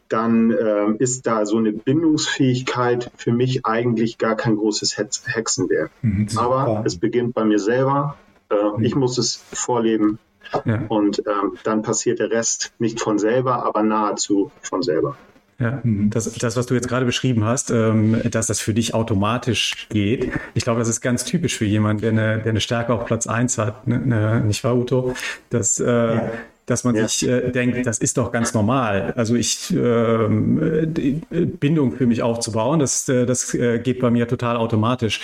dann 0.09 0.51
äh, 0.51 0.93
ist 0.99 1.27
da 1.27 1.45
so 1.47 1.57
eine 1.57 1.73
Bindungsfähigkeit 1.73 3.11
für 3.17 3.33
mich 3.33 3.67
eigentlich 3.67 4.19
gar 4.19 4.37
kein 4.37 4.57
großes 4.57 4.97
Hexenwerk. 4.97 5.91
Mhm, 6.03 6.29
aber 6.37 6.85
es 6.87 6.97
beginnt 6.97 7.35
bei 7.35 7.45
mir 7.45 7.59
selber. 7.59 8.17
Äh, 8.51 8.55
mhm. 8.55 8.85
Ich 8.85 8.95
muss 8.95 9.19
es 9.19 9.43
vorleben. 9.53 10.19
Ja. 10.65 10.83
Und 10.89 11.21
ähm, 11.27 11.59
dann 11.65 11.83
passiert 11.83 12.19
der 12.19 12.31
Rest 12.31 12.73
nicht 12.79 13.01
von 13.01 13.19
selber, 13.19 13.65
aber 13.65 13.83
nahezu 13.83 14.51
von 14.63 14.83
selber. 14.83 15.17
Ja, 15.59 15.81
das, 15.85 16.33
das, 16.33 16.57
was 16.57 16.67
du 16.67 16.75
jetzt 16.75 16.89
gerade 16.89 17.07
beschrieben 17.07 17.45
hast, 17.45 17.71
ähm, 17.71 18.21
dass 18.31 18.49
das 18.49 18.61
für 18.61 18.75
dich 18.75 18.93
automatisch 18.93 19.87
geht. 19.89 20.33
Ich 20.55 20.65
glaube, 20.65 20.81
das 20.81 20.89
ist 20.89 21.01
ganz 21.01 21.25
typisch 21.25 21.57
für 21.57 21.65
jemanden, 21.65 22.03
der 22.03 22.11
eine, 22.11 22.39
der 22.43 22.51
eine 22.51 22.61
Stärke 22.61 22.93
auf 22.93 23.07
Platz 23.07 23.29
eins 23.29 23.57
hat, 23.57 23.87
ne, 23.87 23.99
ne, 23.99 24.43
nicht 24.45 24.65
wahr, 24.65 24.77
Uto? 24.77 25.15
Dass, 25.51 25.79
äh, 25.79 25.87
ja. 25.87 26.31
dass 26.67 26.83
man 26.83 26.97
ja. 26.97 27.07
sich 27.07 27.29
äh, 27.29 27.53
denkt, 27.53 27.87
das 27.87 27.99
ist 27.99 28.19
doch 28.19 28.33
ganz 28.33 28.53
normal. 28.53 29.15
Also 29.17 29.37
ich 29.37 29.73
ähm, 29.73 30.93
Bindung 31.31 31.93
für 31.93 32.07
mich 32.07 32.23
aufzubauen, 32.23 32.81
das, 32.81 33.09
äh, 33.09 33.25
das 33.25 33.55
äh, 33.55 33.79
geht 33.79 34.01
bei 34.01 34.11
mir 34.11 34.27
total 34.27 34.57
automatisch. 34.57 35.21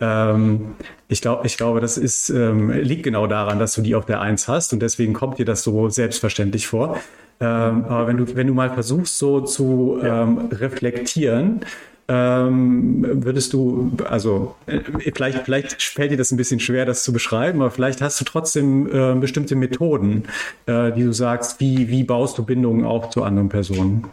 Ähm, 0.00 0.74
ich, 1.08 1.20
glaub, 1.20 1.44
ich 1.44 1.56
glaube, 1.56 1.80
das 1.80 1.96
ist, 1.98 2.30
ähm, 2.30 2.70
liegt 2.70 3.04
genau 3.04 3.26
daran, 3.26 3.58
dass 3.58 3.74
du 3.74 3.82
die 3.82 3.94
auf 3.94 4.06
der 4.06 4.20
Eins 4.20 4.48
hast 4.48 4.72
und 4.72 4.80
deswegen 4.80 5.12
kommt 5.12 5.38
dir 5.38 5.46
das 5.46 5.62
so 5.62 5.88
selbstverständlich 5.88 6.66
vor. 6.66 6.98
Ähm, 7.40 7.84
aber 7.84 8.06
wenn 8.06 8.16
du, 8.16 8.36
wenn 8.36 8.46
du 8.46 8.54
mal 8.54 8.70
versuchst, 8.70 9.18
so 9.18 9.40
zu 9.40 10.00
ähm, 10.02 10.48
reflektieren, 10.52 11.60
ähm, 12.06 13.24
würdest 13.24 13.54
du, 13.54 13.92
also 14.08 14.54
äh, 14.66 14.80
vielleicht, 15.14 15.38
vielleicht 15.38 15.82
fällt 15.82 16.10
dir 16.10 16.18
das 16.18 16.32
ein 16.32 16.36
bisschen 16.36 16.60
schwer, 16.60 16.84
das 16.84 17.02
zu 17.02 17.12
beschreiben, 17.12 17.62
aber 17.62 17.70
vielleicht 17.70 18.02
hast 18.02 18.20
du 18.20 18.24
trotzdem 18.24 18.86
äh, 18.92 19.14
bestimmte 19.14 19.56
Methoden, 19.56 20.24
äh, 20.66 20.92
die 20.92 21.02
du 21.02 21.12
sagst, 21.12 21.60
wie, 21.60 21.88
wie 21.88 22.04
baust 22.04 22.36
du 22.36 22.44
Bindungen 22.44 22.84
auch 22.84 23.08
zu 23.08 23.22
anderen 23.22 23.48
Personen? 23.48 24.06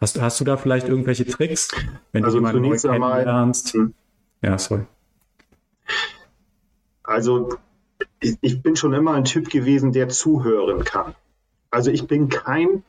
Hast, 0.00 0.20
hast 0.20 0.40
du 0.40 0.44
da 0.44 0.56
vielleicht 0.56 0.88
irgendwelche 0.88 1.26
Tricks, 1.26 1.68
wenn 2.12 2.24
also 2.24 2.38
du 2.38 2.46
jemanden 2.46 2.68
neu 2.68 2.76
kennenlernst? 2.76 3.72
Hm. 3.74 3.94
Ja, 4.42 4.56
sorry. 4.58 4.82
Also 7.02 7.56
ich, 8.20 8.36
ich 8.40 8.62
bin 8.62 8.76
schon 8.76 8.94
immer 8.94 9.12
ein 9.14 9.24
Typ 9.24 9.50
gewesen, 9.50 9.92
der 9.92 10.08
zuhören 10.08 10.84
kann. 10.84 11.14
Also 11.70 11.90
ich 11.90 12.06
bin 12.06 12.28
kein 12.28 12.82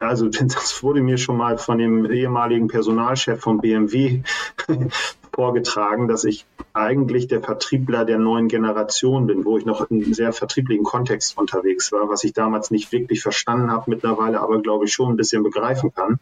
also 0.00 0.28
das 0.28 0.82
wurde 0.82 1.00
mir 1.00 1.18
schon 1.18 1.36
mal 1.36 1.58
von 1.58 1.78
dem 1.78 2.10
ehemaligen 2.10 2.68
Personalchef 2.68 3.40
von 3.40 3.60
BMW 3.60 4.22
vorgetragen, 5.34 6.08
dass 6.08 6.24
ich 6.24 6.46
eigentlich 6.74 7.28
der 7.28 7.40
Vertriebler 7.40 8.04
der 8.04 8.18
neuen 8.18 8.48
Generation 8.48 9.28
bin, 9.28 9.44
wo 9.44 9.56
ich 9.56 9.64
noch 9.64 9.88
in 9.90 10.02
einem 10.02 10.12
sehr 10.12 10.32
vertrieblichen 10.32 10.84
Kontext 10.84 11.38
unterwegs 11.38 11.92
war, 11.92 12.08
was 12.08 12.24
ich 12.24 12.32
damals 12.32 12.72
nicht 12.72 12.90
wirklich 12.90 13.22
verstanden 13.22 13.70
habe, 13.70 13.90
mittlerweile 13.90 14.40
aber 14.40 14.60
glaube 14.60 14.86
ich 14.86 14.92
schon 14.92 15.10
ein 15.10 15.16
bisschen 15.16 15.44
begreifen 15.44 15.94
kann, 15.94 16.18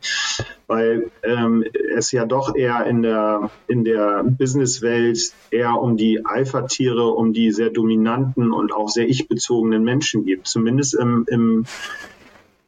weil 0.66 1.11
ähm, 1.23 1.64
es 1.97 2.12
ja 2.12 2.26
doch 2.26 2.54
eher 2.54 2.85
in 2.85 3.02
der 3.02 3.50
in 3.66 3.82
der 3.82 4.25
Businesswelt 4.25 5.32
eher 5.50 5.75
um 5.80 5.97
die 5.97 6.25
Alpha-Tiere, 6.25 7.06
um 7.09 7.32
die 7.32 7.50
sehr 7.50 7.71
dominanten 7.71 8.52
und 8.52 8.75
auch 8.75 8.90
sehr 8.90 9.09
ich-bezogenen 9.09 9.82
Menschen 9.82 10.26
gibt, 10.26 10.47
zumindest 10.47 10.94
im, 10.94 11.25
im 11.28 11.64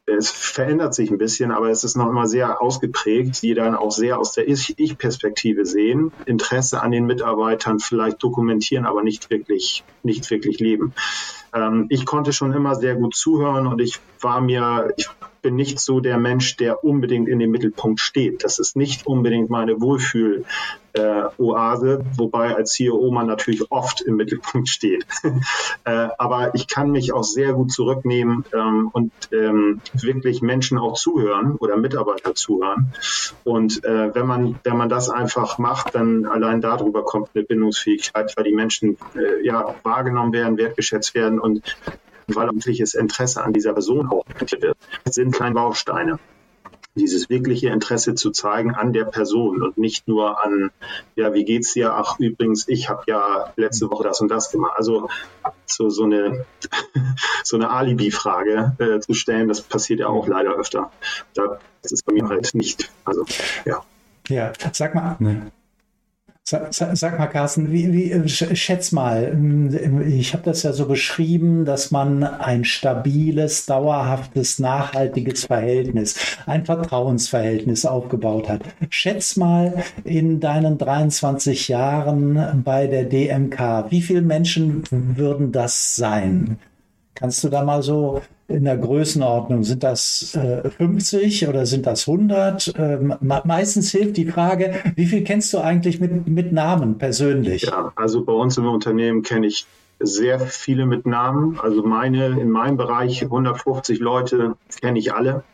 es 0.07 0.31
verändert 0.31 0.95
sich 0.95 1.11
ein 1.11 1.19
bisschen, 1.19 1.51
aber 1.51 1.71
es 1.71 1.83
ist 1.83 1.97
noch 1.97 2.09
immer 2.09 2.27
sehr 2.27 2.61
ausgeprägt, 2.61 3.43
die 3.43 3.55
dann 3.55 3.75
auch 3.75 3.91
sehr 3.91 4.19
aus 4.19 4.33
der 4.33 4.47
Ich-Perspektive 4.47 5.65
sehen, 5.65 6.13
Interesse 6.27 6.83
an 6.83 6.91
den 6.91 7.07
Mitarbeitern 7.07 7.81
vielleicht 7.81 8.23
dokumentieren, 8.23 8.85
aber 8.85 9.03
nicht 9.03 9.31
wirklich, 9.31 9.83
nicht 10.03 10.31
wirklich 10.31 10.61
leben. 10.61 10.93
Ähm, 11.55 11.87
ich 11.89 12.05
konnte 12.05 12.33
schon 12.33 12.53
immer 12.53 12.75
sehr 12.75 12.97
gut 12.97 13.15
zuhören 13.15 13.67
und 13.67 13.81
ich 13.81 13.99
war 14.21 14.41
mir, 14.41 14.93
ich 14.97 15.09
bin 15.41 15.57
nicht 15.57 15.81
so 15.81 16.01
der 16.01 16.19
Mensch, 16.19 16.57
der 16.57 16.85
unbedingt 16.85 17.29
in 17.29 17.39
den 17.39 17.51
Mittelpunkt 17.51 18.01
steht. 18.01 18.45
Das 18.45 18.59
ist 18.59 18.77
nicht 18.77 19.07
unbedingt 19.07 19.49
meine 19.49 19.81
Wohlfühl-Oase, 19.81 20.45
äh, 20.95 21.25
wobei 21.37 22.55
als 22.55 22.73
CEO 22.73 23.11
man 23.11 23.27
natürlich 23.27 23.71
oft 23.71 24.01
im 24.01 24.17
Mittelpunkt 24.17 24.69
steht. 24.69 25.07
äh, 25.85 26.09
aber 26.19 26.55
ich 26.55 26.69
kann 26.69 26.91
mich 26.91 27.13
auch 27.13 27.25
sehr 27.25 27.53
gut 27.53 27.73
zurücknehmen 27.73 28.45
ähm, 28.55 28.91
und 28.93 29.13
ähm, 29.33 29.81
wirklich 29.93 30.41
Menschen 30.43 30.79
auch 30.79 30.95
zuhören 30.95 31.57
oder 31.57 31.77
Mitarbeiter 31.77 32.35
zuhören. 32.35 32.93
Und 33.43 33.85
äh, 33.85 34.15
wenn 34.15 34.27
man 34.27 34.59
wenn 34.63 34.77
man 34.77 34.89
das 34.89 35.11
einfach 35.11 35.59
macht, 35.59 35.95
dann 35.95 36.27
allein 36.27 36.61
darüber 36.61 37.05
kommt 37.05 37.31
eine 37.35 37.45
Bindungsfähigkeit, 37.45 38.33
weil 38.37 38.45
die 38.45 38.53
Menschen 38.53 38.97
äh, 39.15 39.45
ja 39.45 39.75
wahrgenommen 39.83 40.33
werden, 40.33 40.57
wertgeschätzt 40.57 41.15
werden 41.15 41.41
und 41.41 41.77
weil 42.27 42.49
wirkliches 42.49 42.95
Interesse 42.95 43.43
an 43.43 43.53
dieser 43.53 43.75
Person 43.75 44.09
auch 44.09 44.25
wird. 44.39 44.77
Das 45.05 45.15
sind 45.17 45.35
kleine 45.35 45.55
Bausteine 45.55 46.19
dieses 46.95 47.29
wirkliche 47.29 47.69
Interesse 47.69 48.15
zu 48.15 48.31
zeigen 48.31 48.75
an 48.75 48.93
der 48.93 49.05
Person 49.05 49.63
und 49.63 49.79
nicht 49.79 50.07
nur 50.07 50.45
an, 50.45 50.71
ja, 51.17 51.35
wie 51.35 51.45
geht's 51.45 51.73
dir? 51.73 51.95
Ach, 51.95 52.19
übrigens, 52.19 52.69
ich 52.69 52.89
habe 52.89 53.03
ja 53.07 53.53
letzte 53.57 53.91
Woche 53.91 54.05
das 54.05 54.21
und 54.21 54.29
das 54.29 54.51
gemacht. 54.51 54.75
Also 54.77 55.09
so, 55.67 55.91
so 55.91 56.05
eine, 56.05 56.47
so 57.45 57.57
eine 57.57 57.71
Alibi-Frage 57.71 58.77
äh, 58.79 59.01
zu 59.01 59.15
stellen, 59.15 59.49
das 59.49 59.61
passiert 59.61 60.01
ja 60.01 60.07
auch 60.07 60.27
leider 60.27 60.55
öfter. 60.55 60.91
Da, 61.35 61.59
ist 61.83 62.07
bei 62.07 62.15
mir 62.15 62.29
halt 62.29 62.55
nicht. 62.55 62.91
Also, 63.05 63.25
ja. 63.65 63.83
Ja, 64.29 64.53
sag 64.73 64.95
mal, 64.95 65.17
ne. 65.19 65.53
Sag, 66.47 66.75
sag, 66.75 67.19
mal, 67.19 67.27
Carsten, 67.29 67.73
wie, 67.73 67.91
wie, 67.95 68.13
äh, 68.13 68.29
schätz 68.29 68.93
mal, 68.93 69.31
ähm, 69.33 70.07
ich 70.07 70.35
habe 70.35 70.43
das 70.43 70.63
ja 70.63 70.75
so 70.75 70.85
beschrieben, 70.85 71.65
dass 71.65 71.91
man 71.91 72.23
ein 72.23 72.65
stabiles, 72.65 73.65
dauerhaftes, 73.65 74.59
nachhaltiges 74.59 75.47
Verhältnis, 75.47 76.37
ein 76.45 76.67
Vertrauensverhältnis 76.67 77.87
aufgebaut 77.87 78.51
hat. 78.51 78.61
Schätz 78.91 79.37
mal 79.37 79.85
in 80.05 80.39
deinen 80.39 80.77
23 80.77 81.69
Jahren 81.69 82.63
bei 82.63 82.89
der 82.89 83.05
DMK, 83.05 83.87
wie 83.89 84.03
viele 84.03 84.21
Menschen 84.21 84.83
würden 84.91 85.51
das 85.51 85.97
sein? 85.97 86.59
Kannst 87.15 87.45
du 87.45 87.49
da 87.49 87.63
mal 87.63 87.83
so 87.83 88.23
in 88.49 88.65
der 88.65 88.77
Größenordnung? 88.77 89.63
Sind 89.63 89.85
das 89.85 90.35
äh, 90.35 90.69
50 90.69 91.49
oder 91.49 91.65
sind 91.65 91.87
das 91.87 92.09
100? 92.09 92.75
Ähm, 92.77 93.15
meistens 93.21 93.91
hilft 93.93 94.17
die 94.17 94.27
Frage, 94.27 94.81
wie 94.97 95.07
viel 95.07 95.23
kennst 95.23 95.53
du 95.53 95.59
eigentlich 95.59 96.01
mit, 96.01 96.27
mit 96.27 96.53
Namen 96.53 96.99
persönlich? 96.99 97.63
Ja, 97.63 97.93
also 97.95 98.25
bei 98.25 98.33
uns 98.33 98.59
im 98.59 98.67
Unternehmen 98.67 99.23
kenne 99.23 99.47
ich 99.47 99.67
sehr 100.01 100.41
viele 100.41 100.87
mit 100.87 101.07
Namen. 101.07 101.59
Also 101.61 101.83
meine, 101.83 102.27
in 102.41 102.51
meinem 102.51 102.77
Bereich 102.77 103.23
150 103.23 104.01
Leute 104.01 104.57
kenne 104.81 104.99
ich 104.99 105.15
alle. 105.15 105.45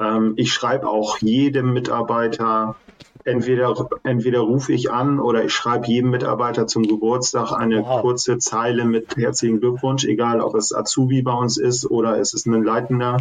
Ähm, 0.00 0.32
ich 0.36 0.52
schreibe 0.52 0.88
auch 0.88 1.18
jedem 1.18 1.74
Mitarbeiter 1.74 2.76
entweder, 3.24 3.88
entweder 4.04 4.40
rufe 4.40 4.72
ich 4.72 4.90
an 4.90 5.20
oder 5.20 5.44
ich 5.44 5.52
schreibe 5.52 5.86
jedem 5.86 6.10
Mitarbeiter 6.10 6.66
zum 6.66 6.84
Geburtstag 6.84 7.52
eine 7.52 7.82
wow. 7.82 8.02
kurze 8.02 8.38
Zeile 8.38 8.84
mit 8.84 9.16
herzlichen 9.16 9.60
Glückwunsch, 9.60 10.04
egal 10.04 10.40
ob 10.40 10.54
es 10.54 10.74
Azubi 10.74 11.22
bei 11.22 11.32
uns 11.32 11.56
ist 11.56 11.90
oder 11.90 12.18
es 12.18 12.34
ist 12.34 12.46
ein 12.46 12.62
leitender 12.62 13.18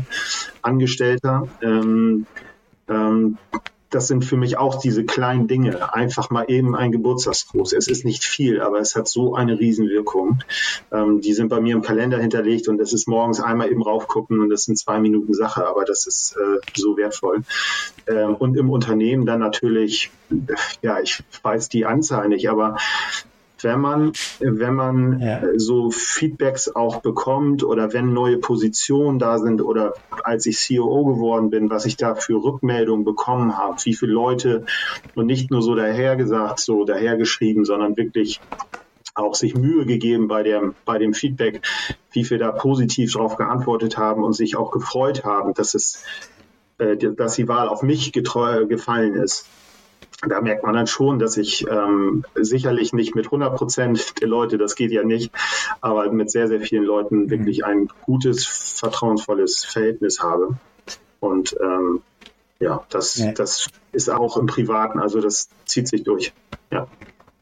Angestellter. 0.61 1.47
Ähm, 1.61 2.25
ähm, 2.87 3.37
das 3.89 4.07
sind 4.07 4.23
für 4.23 4.37
mich 4.37 4.57
auch 4.57 4.79
diese 4.79 5.03
kleinen 5.03 5.47
Dinge. 5.47 5.93
Einfach 5.93 6.29
mal 6.29 6.45
eben 6.47 6.75
ein 6.75 6.91
Geburtstagsgruß. 6.91 7.73
Es 7.73 7.87
ist 7.87 8.05
nicht 8.05 8.23
viel, 8.23 8.61
aber 8.61 8.79
es 8.79 8.95
hat 8.95 9.07
so 9.07 9.35
eine 9.35 9.59
Riesenwirkung. 9.59 10.39
Ähm, 10.91 11.21
die 11.21 11.33
sind 11.33 11.49
bei 11.49 11.59
mir 11.59 11.75
im 11.75 11.81
Kalender 11.81 12.19
hinterlegt 12.19 12.67
und 12.67 12.77
das 12.77 12.93
ist 12.93 13.07
morgens 13.07 13.39
einmal 13.39 13.71
eben 13.71 13.81
raufgucken 13.81 14.39
und 14.39 14.49
das 14.49 14.63
sind 14.63 14.77
zwei 14.77 14.99
Minuten 14.99 15.33
Sache, 15.33 15.67
aber 15.67 15.85
das 15.85 16.05
ist 16.05 16.35
äh, 16.37 16.59
so 16.75 16.97
wertvoll. 16.97 17.43
Ähm, 18.07 18.35
und 18.35 18.57
im 18.57 18.69
Unternehmen 18.69 19.25
dann 19.25 19.39
natürlich, 19.39 20.11
ja, 20.81 20.99
ich 20.99 21.23
weiß 21.41 21.69
die 21.69 21.85
Anzahl 21.85 22.29
nicht, 22.29 22.49
aber 22.49 22.77
wenn 23.63 23.79
man, 23.79 24.13
wenn 24.39 24.73
man 24.73 25.19
ja. 25.19 25.41
so 25.55 25.91
Feedbacks 25.91 26.75
auch 26.75 27.01
bekommt 27.01 27.63
oder 27.63 27.93
wenn 27.93 28.13
neue 28.13 28.37
Positionen 28.37 29.19
da 29.19 29.37
sind 29.37 29.61
oder 29.61 29.93
als 30.23 30.45
ich 30.45 30.57
CEO 30.57 31.05
geworden 31.05 31.49
bin, 31.49 31.69
was 31.69 31.85
ich 31.85 31.97
da 31.97 32.15
für 32.15 32.43
Rückmeldungen 32.43 33.05
bekommen 33.05 33.57
habe, 33.57 33.77
wie 33.83 33.95
viele 33.95 34.13
Leute 34.13 34.65
und 35.15 35.25
nicht 35.25 35.51
nur 35.51 35.61
so 35.61 35.75
dahergesagt, 35.75 36.59
so 36.59 36.85
dahergeschrieben, 36.85 37.65
sondern 37.65 37.97
wirklich 37.97 38.41
auch 39.15 39.35
sich 39.35 39.55
Mühe 39.55 39.85
gegeben 39.85 40.27
bei 40.27 40.43
dem, 40.43 40.75
bei 40.85 40.97
dem 40.97 41.13
Feedback, 41.13 41.61
wie 42.11 42.23
viele 42.23 42.39
da 42.39 42.51
positiv 42.51 43.13
darauf 43.13 43.35
geantwortet 43.35 43.97
haben 43.97 44.23
und 44.23 44.33
sich 44.33 44.55
auch 44.55 44.71
gefreut 44.71 45.25
haben, 45.25 45.53
dass 45.53 45.73
es, 45.73 46.03
äh, 46.77 46.95
dass 46.95 47.35
die 47.35 47.47
Wahl 47.47 47.67
auf 47.67 47.81
mich 47.81 48.13
getreu, 48.13 48.65
gefallen 48.65 49.15
ist 49.15 49.45
da 50.27 50.41
merkt 50.41 50.63
man 50.63 50.75
dann 50.75 50.87
schon, 50.87 51.19
dass 51.19 51.37
ich 51.37 51.65
ähm, 51.69 52.25
sicherlich 52.35 52.93
nicht 52.93 53.15
mit 53.15 53.25
100 53.25 53.55
Prozent 53.55 54.19
der 54.21 54.27
Leute, 54.27 54.57
das 54.57 54.75
geht 54.75 54.91
ja 54.91 55.03
nicht, 55.03 55.31
aber 55.81 56.11
mit 56.11 56.29
sehr, 56.29 56.47
sehr 56.47 56.59
vielen 56.61 56.83
Leuten 56.83 57.23
mhm. 57.23 57.29
wirklich 57.29 57.65
ein 57.65 57.87
gutes, 58.03 58.45
vertrauensvolles 58.45 59.63
Verhältnis 59.63 60.21
habe. 60.21 60.57
Und 61.19 61.55
ähm, 61.61 62.01
ja, 62.59 62.83
das, 62.89 63.17
ja. 63.17 63.31
das 63.31 63.67
ist 63.91 64.09
auch 64.09 64.35
im 64.37 64.45
Privaten, 64.45 64.99
also 64.99 65.21
das 65.21 65.49
zieht 65.65 65.87
sich 65.87 66.03
durch. 66.03 66.33
Ja. 66.71 66.87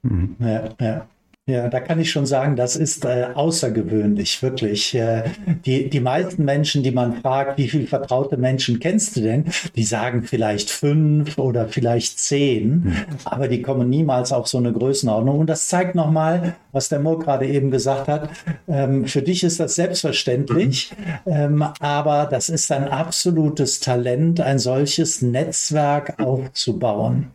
Mhm. 0.03 0.35
Ja, 0.39 0.69
ja. 0.79 1.07
Ja, 1.49 1.69
da 1.69 1.79
kann 1.79 1.97
ich 1.97 2.11
schon 2.11 2.25
sagen, 2.25 2.57
das 2.57 2.75
ist 2.75 3.05
äh, 3.05 3.27
außergewöhnlich, 3.33 4.43
wirklich. 4.43 4.93
Äh, 4.93 5.23
die, 5.65 5.89
die 5.89 6.01
meisten 6.01 6.43
Menschen, 6.43 6.83
die 6.83 6.91
man 6.91 7.21
fragt, 7.21 7.57
wie 7.57 7.69
viele 7.69 7.87
vertraute 7.87 8.35
Menschen 8.35 8.81
kennst 8.81 9.15
du 9.15 9.21
denn, 9.21 9.45
die 9.73 9.85
sagen 9.85 10.23
vielleicht 10.23 10.69
fünf 10.69 11.37
oder 11.37 11.69
vielleicht 11.69 12.19
zehn, 12.19 12.83
mhm. 12.83 12.95
aber 13.23 13.47
die 13.47 13.61
kommen 13.61 13.89
niemals 13.89 14.33
auf 14.33 14.47
so 14.47 14.57
eine 14.57 14.73
Größenordnung. 14.73 15.39
Und 15.39 15.47
das 15.47 15.69
zeigt 15.69 15.95
nochmal, 15.95 16.57
was 16.73 16.89
der 16.89 16.99
Mo 16.99 17.17
gerade 17.17 17.47
eben 17.47 17.71
gesagt 17.71 18.09
hat. 18.09 18.29
Ähm, 18.67 19.05
für 19.05 19.21
dich 19.21 19.45
ist 19.45 19.61
das 19.61 19.75
selbstverständlich, 19.75 20.91
mhm. 21.23 21.31
ähm, 21.31 21.65
aber 21.79 22.27
das 22.29 22.49
ist 22.49 22.69
ein 22.73 22.89
absolutes 22.89 23.79
Talent, 23.79 24.41
ein 24.41 24.59
solches 24.59 25.21
Netzwerk 25.21 26.19
aufzubauen. 26.19 27.31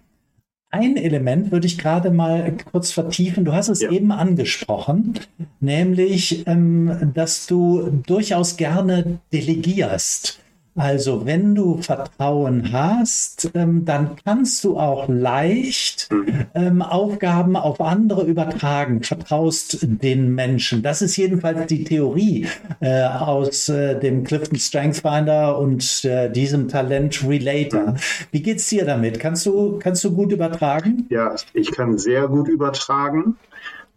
Ein 0.75 0.97
Element 0.97 1.52
würde 1.52 1.67
ich 1.67 1.76
gerade 1.76 2.11
mal 2.11 2.57
kurz 2.73 2.93
vertiefen. 2.93 3.45
Du 3.45 3.52
hast 3.52 3.69
es 3.69 3.83
ja. 3.83 3.91
eben 3.91 4.11
angesprochen, 4.11 5.21
nämlich, 5.61 6.47
ähm, 6.47 7.12
dass 7.12 7.47
du 7.47 8.02
durchaus 8.07 8.57
gerne 8.57 9.19
delegierst. 9.35 10.41
Also, 10.75 11.26
wenn 11.26 11.55
du 11.55 11.83
Vertrauen 11.83 12.73
hast, 12.73 13.50
ähm, 13.55 13.85
dann 13.85 14.17
kannst 14.25 14.64
du 14.64 14.79
auch 14.79 15.07
leicht 15.07 16.09
ähm, 16.55 16.81
Aufgaben 16.81 17.57
auf 17.57 17.81
andere 17.81 18.25
übertragen, 18.25 19.02
vertraust 19.02 19.79
den 19.83 20.35
Menschen. 20.35 20.83
Das 20.83 21.02
ist 21.02 21.17
jedenfalls 21.19 21.67
die 21.67 21.85
Theorie 21.85 22.47
äh, 22.81 23.05
aus 23.05 23.69
äh, 23.69 24.00
dem 24.00 24.25
Clifton 24.25 24.59
Strength 24.59 24.99
Finder 24.99 25.59
und 25.59 26.07
äh, 26.07 26.31
diesem 26.31 26.69
Talent 26.69 27.23
Relator. 27.23 27.97
Wie 28.31 28.43
geht's 28.43 28.69
dir 28.71 28.87
damit? 28.87 29.21
Kannst 29.21 29.45
du, 29.45 29.79
kannst 29.79 30.02
du 30.05 30.14
gut 30.14 30.33
übertragen? 30.33 31.07
Ja, 31.11 31.35
ich 31.52 31.71
kann 31.71 31.99
sehr 31.99 32.29
gut 32.29 32.49
übertragen. 32.49 33.37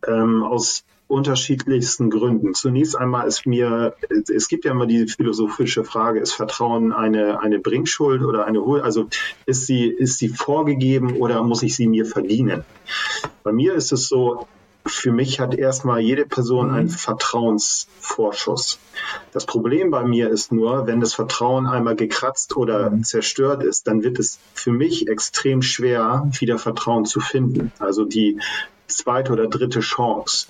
Ähm, 0.06 0.44
aus 0.44 0.84
unterschiedlichsten 1.16 2.10
Gründen. 2.10 2.54
Zunächst 2.54 2.98
einmal 2.98 3.26
ist 3.26 3.46
mir, 3.46 3.96
es 4.34 4.50
gibt 4.50 4.66
ja 4.66 4.72
immer 4.72 4.86
die 4.86 5.08
philosophische 5.08 5.86
Frage, 5.86 6.20
ist 6.20 6.34
Vertrauen 6.34 6.92
eine, 6.92 7.40
eine 7.40 7.60
Bringschuld 7.60 8.22
oder 8.22 8.46
eine 8.46 8.64
Hol, 8.64 8.82
also 8.82 9.08
ist 9.46 9.66
sie, 9.66 9.86
ist 9.86 10.20
sie 10.20 10.28
vorgegeben 10.28 11.16
oder 11.16 11.42
muss 11.42 11.64
ich 11.64 11.76
sie 11.76 11.88
mir 11.88 12.06
verdienen? 12.06 12.66
Bei 13.44 13.54
mir 13.54 13.76
ist 13.76 13.94
es 13.94 14.10
so, 14.10 14.46
für 14.86 15.12
mich 15.12 15.40
hat 15.40 15.56
erstmal 15.56 16.00
jede 16.00 16.26
Person 16.26 16.70
einen 16.70 16.90
Vertrauensvorschuss. 16.90 18.78
Das 19.32 19.46
Problem 19.46 19.90
bei 19.90 20.04
mir 20.04 20.30
ist 20.30 20.52
nur, 20.52 20.86
wenn 20.86 21.00
das 21.00 21.16
Vertrauen 21.16 21.66
einmal 21.66 21.96
gekratzt 21.96 22.56
oder 22.56 22.92
mhm. 22.92 23.04
zerstört 23.04 23.64
ist, 23.64 23.88
dann 23.88 24.04
wird 24.04 24.20
es 24.20 24.38
für 24.54 24.72
mich 24.72 25.08
extrem 25.08 25.62
schwer, 25.62 26.30
wieder 26.40 26.60
Vertrauen 26.60 27.06
zu 27.06 27.20
finden. 27.20 27.72
Also 27.80 28.06
die, 28.06 28.40
zweite 28.88 29.34
oder 29.34 29.48
dritte 29.48 29.80
Chance 29.80 30.48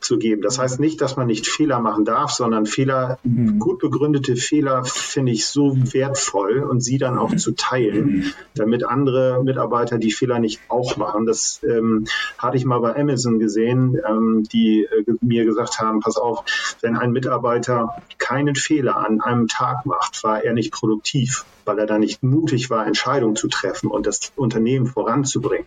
zu 0.00 0.18
geben. 0.18 0.42
Das 0.42 0.58
heißt 0.58 0.80
nicht, 0.80 1.00
dass 1.00 1.16
man 1.16 1.26
nicht 1.26 1.46
Fehler 1.46 1.80
machen 1.80 2.04
darf, 2.04 2.30
sondern 2.30 2.66
Fehler, 2.66 3.18
mhm. 3.22 3.58
gut 3.58 3.78
begründete 3.78 4.36
Fehler 4.36 4.84
finde 4.84 5.32
ich 5.32 5.46
so 5.46 5.76
wertvoll 5.92 6.62
und 6.62 6.80
sie 6.80 6.98
dann 6.98 7.18
auch 7.18 7.34
zu 7.36 7.52
teilen, 7.52 8.32
damit 8.54 8.84
andere 8.84 9.42
Mitarbeiter 9.44 9.98
die 9.98 10.12
Fehler 10.12 10.38
nicht 10.38 10.60
auch 10.68 10.96
machen. 10.96 11.26
Das 11.26 11.60
ähm, 11.62 12.06
hatte 12.38 12.56
ich 12.56 12.64
mal 12.64 12.80
bei 12.80 12.96
Amazon 12.96 13.38
gesehen, 13.38 13.98
ähm, 14.06 14.44
die 14.50 14.84
äh, 14.84 15.04
mir 15.20 15.44
gesagt 15.44 15.78
haben, 15.80 16.00
pass 16.00 16.16
auf, 16.16 16.44
wenn 16.80 16.96
ein 16.96 17.12
Mitarbeiter 17.12 18.02
keinen 18.18 18.54
Fehler 18.54 18.96
an 18.96 19.20
einem 19.20 19.48
Tag 19.48 19.86
macht, 19.86 20.22
war 20.24 20.42
er 20.42 20.52
nicht 20.52 20.72
produktiv 20.72 21.44
weil 21.70 21.78
er 21.78 21.86
da 21.86 21.98
nicht 21.98 22.22
mutig 22.22 22.68
war, 22.68 22.86
Entscheidungen 22.86 23.36
zu 23.36 23.46
treffen 23.46 23.90
und 23.90 24.06
das 24.06 24.32
Unternehmen 24.34 24.86
voranzubringen. 24.86 25.66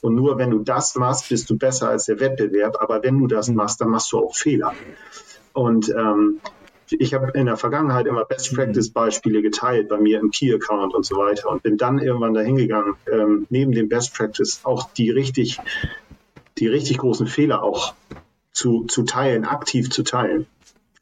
Und 0.00 0.16
nur 0.16 0.36
wenn 0.36 0.50
du 0.50 0.58
das 0.58 0.96
machst, 0.96 1.28
bist 1.28 1.48
du 1.48 1.53
besser 1.58 1.88
als 1.88 2.06
der 2.06 2.20
Wettbewerb. 2.20 2.76
Aber 2.80 3.02
wenn 3.02 3.18
du 3.18 3.26
das 3.26 3.48
machst, 3.48 3.80
dann 3.80 3.88
machst 3.88 4.12
du 4.12 4.18
auch 4.18 4.34
Fehler. 4.34 4.74
Und 5.52 5.88
ähm, 5.90 6.40
ich 6.90 7.14
habe 7.14 7.30
in 7.34 7.46
der 7.46 7.56
Vergangenheit 7.56 8.06
immer 8.06 8.24
Best 8.24 8.54
Practice 8.54 8.90
Beispiele 8.90 9.42
geteilt 9.42 9.88
bei 9.88 9.98
mir 9.98 10.20
im 10.20 10.30
Key 10.30 10.52
Account 10.52 10.94
und 10.94 11.04
so 11.04 11.16
weiter 11.16 11.50
und 11.50 11.62
bin 11.62 11.76
dann 11.76 11.98
irgendwann 11.98 12.34
dahingegangen, 12.34 12.94
ähm, 13.10 13.46
neben 13.50 13.72
dem 13.72 13.88
Best 13.88 14.14
Practice 14.14 14.60
auch 14.64 14.90
die 14.92 15.10
richtig, 15.10 15.58
die 16.58 16.66
richtig 16.66 16.98
großen 16.98 17.26
Fehler 17.26 17.62
auch 17.62 17.94
zu, 18.52 18.84
zu 18.84 19.02
teilen, 19.02 19.44
aktiv 19.44 19.90
zu 19.90 20.02
teilen. 20.02 20.46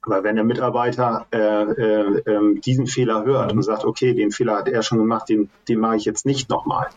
Aber 0.04 0.24
wenn 0.24 0.34
der 0.34 0.44
Mitarbeiter 0.44 1.26
äh, 1.32 1.38
äh, 1.38 2.18
äh, 2.26 2.60
diesen 2.60 2.88
Fehler 2.88 3.24
hört 3.24 3.52
und 3.52 3.62
sagt, 3.62 3.84
okay, 3.84 4.14
den 4.14 4.32
Fehler 4.32 4.56
hat 4.56 4.68
er 4.68 4.82
schon 4.82 4.98
gemacht, 4.98 5.28
den, 5.28 5.48
den 5.68 5.78
mache 5.78 5.96
ich 5.96 6.04
jetzt 6.04 6.26
nicht 6.26 6.50
nochmal, 6.50 6.88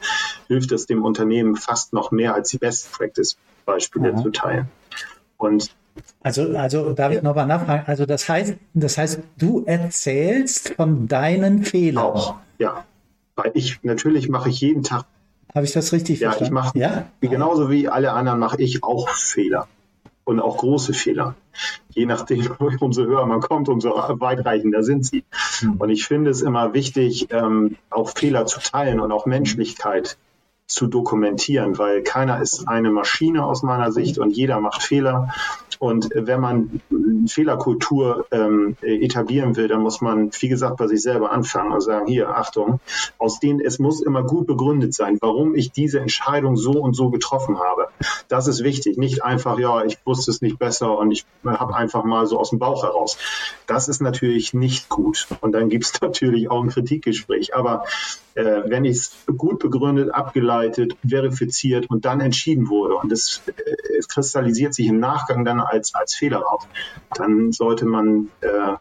hilft 0.47 0.71
es 0.71 0.87
dem 0.87 1.03
Unternehmen 1.03 1.55
fast 1.55 1.93
noch 1.93 2.09
mehr 2.11 2.33
als 2.33 2.49
die 2.49 2.57
Best 2.57 2.91
Practice 2.91 3.37
Beispiele 3.65 4.13
mhm. 4.13 4.23
zu 4.23 4.31
teilen. 4.31 4.69
Und 5.37 5.71
also, 6.23 6.57
also 6.57 6.93
darf 6.93 7.13
ich 7.13 7.21
nochmal 7.21 7.45
nachfragen? 7.45 7.83
Also 7.85 8.05
das 8.05 8.27
heißt, 8.27 8.55
das 8.73 8.97
heißt, 8.97 9.19
du 9.37 9.63
erzählst 9.65 10.73
von 10.73 11.07
deinen 11.07 11.63
Fehlern. 11.63 12.03
Auch, 12.03 12.35
ja. 12.57 12.85
Weil 13.35 13.51
ich 13.53 13.79
natürlich 13.83 14.29
mache 14.29 14.49
ich 14.49 14.59
jeden 14.61 14.83
Tag. 14.83 15.05
Habe 15.53 15.65
ich 15.65 15.71
das 15.71 15.93
richtig 15.93 16.19
ja, 16.19 16.31
verstanden? 16.31 16.45
Ich 16.45 16.51
mache, 16.51 16.77
ja, 16.79 17.05
genauso 17.21 17.69
wie 17.69 17.87
alle 17.87 18.11
anderen 18.11 18.39
mache 18.39 18.61
ich 18.61 18.83
auch 18.83 19.07
Fehler 19.09 19.67
und 20.25 20.39
auch 20.41 20.57
große 20.57 20.93
Fehler. 20.93 21.35
Je 21.89 22.05
nachdem, 22.05 22.51
umso 22.81 23.03
höher 23.03 23.25
man 23.25 23.39
kommt, 23.39 23.69
umso 23.69 23.91
weitreichender 23.91 24.83
sind 24.83 25.05
sie. 25.05 25.23
Mhm. 25.61 25.75
Und 25.77 25.89
ich 25.89 26.05
finde 26.05 26.31
es 26.31 26.41
immer 26.41 26.73
wichtig, 26.73 27.27
ähm, 27.31 27.77
auch 27.89 28.09
Fehler 28.09 28.45
zu 28.45 28.59
teilen 28.59 28.99
und 28.99 29.11
auch 29.11 29.25
Menschlichkeit 29.25 30.17
zu 30.67 30.87
dokumentieren, 30.87 31.77
weil 31.77 32.01
keiner 32.01 32.41
ist 32.41 32.67
eine 32.67 32.89
Maschine 32.89 33.45
aus 33.45 33.61
meiner 33.61 33.91
Sicht 33.91 34.17
und 34.17 34.31
jeder 34.31 34.59
macht 34.59 34.81
Fehler. 34.81 35.33
Und 35.79 36.09
wenn 36.13 36.39
man 36.39 36.81
Fehlerkultur 37.27 38.25
ähm, 38.31 38.77
etablieren 38.81 39.55
will, 39.55 39.67
dann 39.67 39.81
muss 39.81 40.01
man, 40.01 40.31
wie 40.39 40.47
gesagt, 40.47 40.77
bei 40.77 40.87
sich 40.87 41.01
selber 41.01 41.31
anfangen 41.31 41.71
und 41.71 41.81
sagen, 41.81 42.07
hier, 42.07 42.29
Achtung, 42.29 42.79
aus 43.17 43.39
denen, 43.39 43.59
es 43.59 43.79
muss 43.79 44.01
immer 44.01 44.23
gut 44.23 44.47
begründet 44.47 44.93
sein, 44.93 45.17
warum 45.21 45.55
ich 45.55 45.71
diese 45.71 45.99
Entscheidung 45.99 46.55
so 46.55 46.71
und 46.71 46.95
so 46.95 47.09
getroffen 47.09 47.59
habe. 47.59 47.87
Das 48.27 48.47
ist 48.47 48.63
wichtig. 48.63 48.97
Nicht 48.97 49.23
einfach, 49.23 49.59
ja, 49.59 49.83
ich 49.83 49.97
wusste 50.05 50.31
es 50.31 50.41
nicht 50.41 50.59
besser 50.59 50.97
und 50.97 51.11
ich 51.11 51.25
habe 51.45 51.75
einfach 51.75 52.03
mal 52.03 52.25
so 52.25 52.39
aus 52.39 52.49
dem 52.49 52.59
Bauch 52.59 52.83
heraus. 52.83 53.17
Das 53.67 53.87
ist 53.87 54.01
natürlich 54.01 54.53
nicht 54.53 54.89
gut. 54.89 55.27
Und 55.41 55.51
dann 55.53 55.69
gibt 55.69 55.85
es 55.85 55.93
natürlich 56.01 56.49
auch 56.49 56.61
ein 56.61 56.69
Kritikgespräch. 56.69 57.55
Aber 57.55 57.85
äh, 58.35 58.63
wenn 58.65 58.85
ich 58.85 58.97
es 58.97 59.15
gut 59.37 59.59
begründet, 59.59 60.13
abgeleitet, 60.13 60.95
verifiziert 61.07 61.89
und 61.89 62.05
dann 62.05 62.19
entschieden 62.19 62.67
wurde 62.67 62.95
und 62.95 63.11
es, 63.11 63.41
äh, 63.47 63.97
es 63.97 64.07
kristallisiert 64.09 64.73
sich 64.73 64.87
im 64.87 64.99
Nachgang 64.99 65.45
dann 65.45 65.61
ne, 65.73 65.81
als, 65.93 66.15
Fehler 66.15 66.51
auf. 66.51 66.67
dann 67.13 67.51
sollte 67.51 67.85
man 67.85 68.29
äh, 68.41 68.75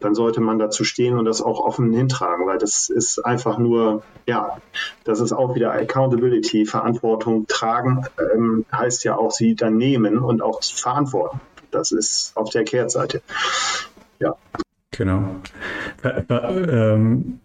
dann 0.00 0.14
sollte 0.14 0.40
man 0.40 0.58
dazu 0.58 0.84
stehen 0.84 1.18
und 1.18 1.24
das 1.24 1.40
auch 1.40 1.60
offen 1.60 1.92
hintragen, 1.92 2.46
weil 2.46 2.58
das 2.58 2.88
ist 2.88 3.24
einfach 3.24 3.58
nur, 3.58 4.02
ja, 4.26 4.58
das 5.04 5.20
ist 5.20 5.32
auch 5.32 5.54
wieder 5.54 5.72
Accountability, 5.72 6.66
Verantwortung 6.66 7.46
tragen, 7.46 8.04
ähm, 8.34 8.66
heißt 8.72 9.04
ja 9.04 9.16
auch 9.16 9.30
sie 9.30 9.54
dann 9.54 9.76
nehmen 9.76 10.18
und 10.18 10.42
auch 10.42 10.62
verantworten. 10.62 11.40
Das 11.70 11.92
ist 11.92 12.32
auf 12.36 12.50
der 12.50 12.64
Kehrtseite. 12.64 13.22
Ja. 14.18 14.36
Genau. 14.92 15.36
Äh, 16.02 16.22
äh, 16.28 16.94
ähm, 16.94 17.40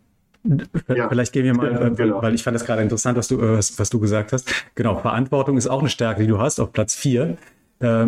ja. 0.88 1.08
Vielleicht 1.08 1.34
gehen 1.34 1.44
wir 1.44 1.54
mal, 1.54 1.72
ja, 1.72 1.90
genau. 1.90 2.22
weil 2.22 2.34
ich 2.34 2.44
fand 2.44 2.56
das 2.56 2.66
gerade 2.66 2.82
interessant, 2.82 3.18
was 3.18 3.28
du, 3.28 3.40
äh, 3.40 3.58
was, 3.58 3.78
was 3.78 3.90
du 3.90 4.00
gesagt 4.00 4.34
hast. 4.34 4.52
Genau, 4.76 4.98
Verantwortung 4.98 5.58
ist 5.58 5.68
auch 5.68 5.80
eine 5.80 5.90
Stärke, 5.90 6.22
die 6.22 6.28
du 6.28 6.40
hast 6.40 6.60
auf 6.60 6.72
Platz 6.72 6.96
4 6.96 7.38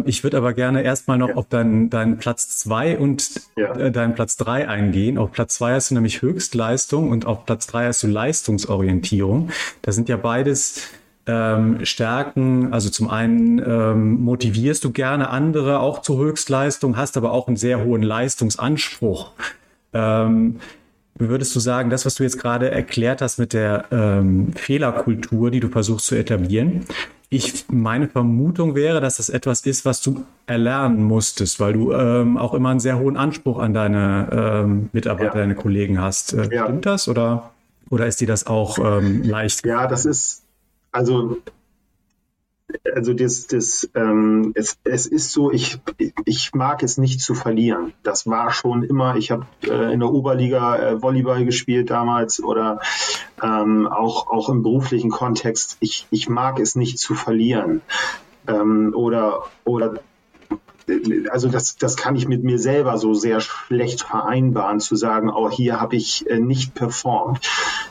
ich 0.06 0.24
würde 0.24 0.38
aber 0.38 0.54
gerne 0.54 0.84
erstmal 0.84 1.18
noch 1.18 1.30
ja. 1.30 1.36
auf 1.36 1.48
deinen, 1.48 1.90
deinen 1.90 2.18
Platz 2.18 2.58
zwei 2.58 2.98
und 2.98 3.42
ja. 3.56 3.76
Äh, 3.76 3.92
deinen 3.92 4.14
Platz 4.14 4.38
drei 4.38 4.68
eingehen. 4.68 5.18
Auf 5.18 5.32
Platz 5.32 5.56
zwei 5.56 5.74
hast 5.74 5.90
du 5.90 5.96
nämlich 5.96 6.22
Höchstleistung 6.22 7.10
und 7.10 7.26
auf 7.26 7.46
Platz 7.46 7.68
drei 7.68 7.88
hast 7.88 8.04
du 8.04 8.08
Leistungsorientierung. 8.08 9.50
Das 9.82 9.96
sind 9.96 10.10
ja 10.10 10.18
beides 10.18 10.90
ähm, 11.26 11.84
Stärken. 11.86 12.74
Also 12.74 12.90
zum 12.90 13.10
einen 13.10 13.60
ähm, 13.60 14.22
motivierst 14.24 14.84
du 14.84 14.92
gerne 14.92 15.30
andere 15.30 15.80
auch 15.80 16.02
zur 16.02 16.18
Höchstleistung, 16.20 16.98
hast 16.98 17.18
aber 17.18 17.32
auch 17.32 17.48
einen 17.48 17.58
sehr 17.58 17.84
hohen 17.84 18.04
Leistungsanspruch. 18.04 19.32
Ähm, 19.94 20.60
Würdest 21.16 21.56
du 21.56 21.60
sagen, 21.60 21.92
das, 21.92 22.08
was 22.08 22.16
du 22.16 22.24
jetzt 22.24 22.40
gerade 22.40 22.72
erklärt 22.72 23.22
hast 23.22 23.38
mit 23.38 23.54
der 23.54 23.86
ähm, 23.92 24.52
Fehlerkultur, 24.54 25.52
die 25.52 25.60
du 25.60 25.70
versuchst 25.70 26.08
zu 26.08 26.16
etablieren, 26.16 26.86
ich, 27.34 27.66
meine 27.70 28.08
Vermutung 28.08 28.76
wäre, 28.76 29.02
dass 29.02 29.18
das 29.18 29.30
etwas 29.30 29.66
ist, 29.66 29.86
was 29.86 30.02
du 30.02 30.24
erlernen 30.46 31.04
musstest, 31.04 31.60
weil 31.60 31.74
du 31.74 31.92
ähm, 31.92 32.38
auch 32.38 32.54
immer 32.54 32.70
einen 32.70 32.80
sehr 32.80 33.00
hohen 33.00 33.18
Anspruch 33.18 33.60
an 33.60 33.74
deine 33.74 34.30
ähm, 34.32 34.90
Mitarbeiter, 34.94 35.36
ja. 35.36 35.42
deine 35.42 35.56
Kollegen 35.56 36.00
hast. 36.00 36.34
Äh, 36.34 36.54
ja. 36.54 36.66
Stimmt 36.66 36.86
das 36.86 37.08
oder, 37.08 37.52
oder 37.90 38.06
ist 38.06 38.22
dir 38.22 38.28
das 38.28 38.46
auch 38.46 38.78
ähm, 38.78 39.24
leicht? 39.24 39.66
Ja, 39.66 39.88
das 39.88 40.06
ist, 40.06 40.44
also 40.92 41.38
also 42.96 43.14
das, 43.14 43.48
das, 43.48 43.90
ähm, 43.96 44.52
es, 44.56 44.78
es 44.84 45.06
ist 45.06 45.32
so, 45.32 45.52
ich, 45.52 45.80
ich 46.26 46.54
mag 46.54 46.84
es 46.84 46.98
nicht 46.98 47.22
zu 47.22 47.34
verlieren. 47.36 47.94
Das 48.04 48.28
war 48.28 48.52
schon 48.52 48.84
immer, 48.84 49.16
ich 49.16 49.32
habe 49.32 49.46
äh, 49.64 49.94
in 49.94 50.00
der 50.00 50.12
Oberliga 50.12 50.76
äh, 50.78 51.02
Volleyball 51.02 51.46
gespielt 51.46 51.90
damals 51.90 52.42
oder 52.42 52.80
ähm, 53.42 53.88
auch, 53.88 54.30
auch 54.30 54.50
im 54.50 54.64
beruflichen 54.64 55.10
Kontext. 55.10 55.78
Ich, 55.80 56.08
ich 56.12 56.30
mag 56.30 56.60
es 56.60 56.76
nicht 56.76 57.00
zu 57.00 57.16
verlieren. 57.16 57.82
Ähm, 58.48 58.94
oder, 58.96 59.44
oder 59.64 59.96
also 61.30 61.50
das, 61.50 61.78
das 61.78 61.96
kann 61.96 62.16
ich 62.16 62.28
mit 62.28 62.44
mir 62.44 62.60
selber 62.60 62.98
so 62.98 63.14
sehr 63.14 63.40
schlecht 63.40 64.02
vereinbaren, 64.02 64.80
zu 64.80 64.96
sagen, 64.96 65.30
oh, 65.30 65.50
hier 65.50 65.80
habe 65.80 65.96
ich 65.96 66.30
äh, 66.30 66.40
nicht 66.40 66.74
performt. 66.74 67.50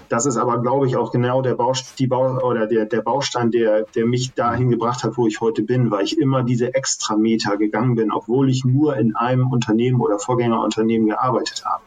Das 0.08 0.26
ist 0.26 0.36
aber, 0.36 0.60
glaube 0.60 0.86
ich, 0.86 0.96
auch 0.96 1.10
genau 1.10 1.40
der, 1.42 1.54
Baust 1.54 1.98
die 1.98 2.06
Bau 2.06 2.38
oder 2.40 2.66
der, 2.66 2.84
der 2.84 3.00
Baustein, 3.00 3.50
der, 3.50 3.84
der 3.94 4.06
mich 4.06 4.34
dahin 4.34 4.70
gebracht 4.70 5.04
hat, 5.04 5.16
wo 5.16 5.26
ich 5.26 5.40
heute 5.40 5.62
bin, 5.62 5.90
weil 5.90 6.04
ich 6.04 6.18
immer 6.18 6.42
diese 6.42 6.74
Extrameter 6.74 7.56
gegangen 7.56 7.94
bin, 7.94 8.12
obwohl 8.12 8.50
ich 8.50 8.64
nur 8.64 8.96
in 8.96 9.16
einem 9.16 9.50
Unternehmen 9.50 10.00
oder 10.00 10.18
Vorgängerunternehmen 10.18 11.08
gearbeitet 11.08 11.64
habe. 11.64 11.82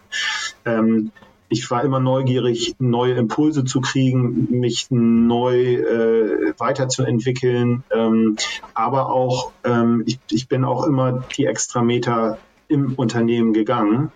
Ähm, 0.66 1.12
ich 1.50 1.70
war 1.70 1.84
immer 1.84 2.00
neugierig, 2.00 2.76
neue 2.80 3.14
Impulse 3.14 3.66
zu 3.66 3.82
kriegen, 3.82 4.48
mich 4.60 4.88
neu 4.90 5.76
äh, 5.76 6.54
weiterzuentwickeln. 6.58 7.84
Ähm, 7.92 8.36
aber 8.74 9.10
auch, 9.10 9.52
ähm, 9.64 10.04
ich, 10.06 10.20
ich 10.32 10.48
bin 10.48 10.64
auch 10.64 10.86
immer 10.86 11.24
die 11.38 11.46
Extrameter 11.46 12.40
im 12.68 12.96
Unternehmen 12.96 13.54
gegangen 13.54 14.12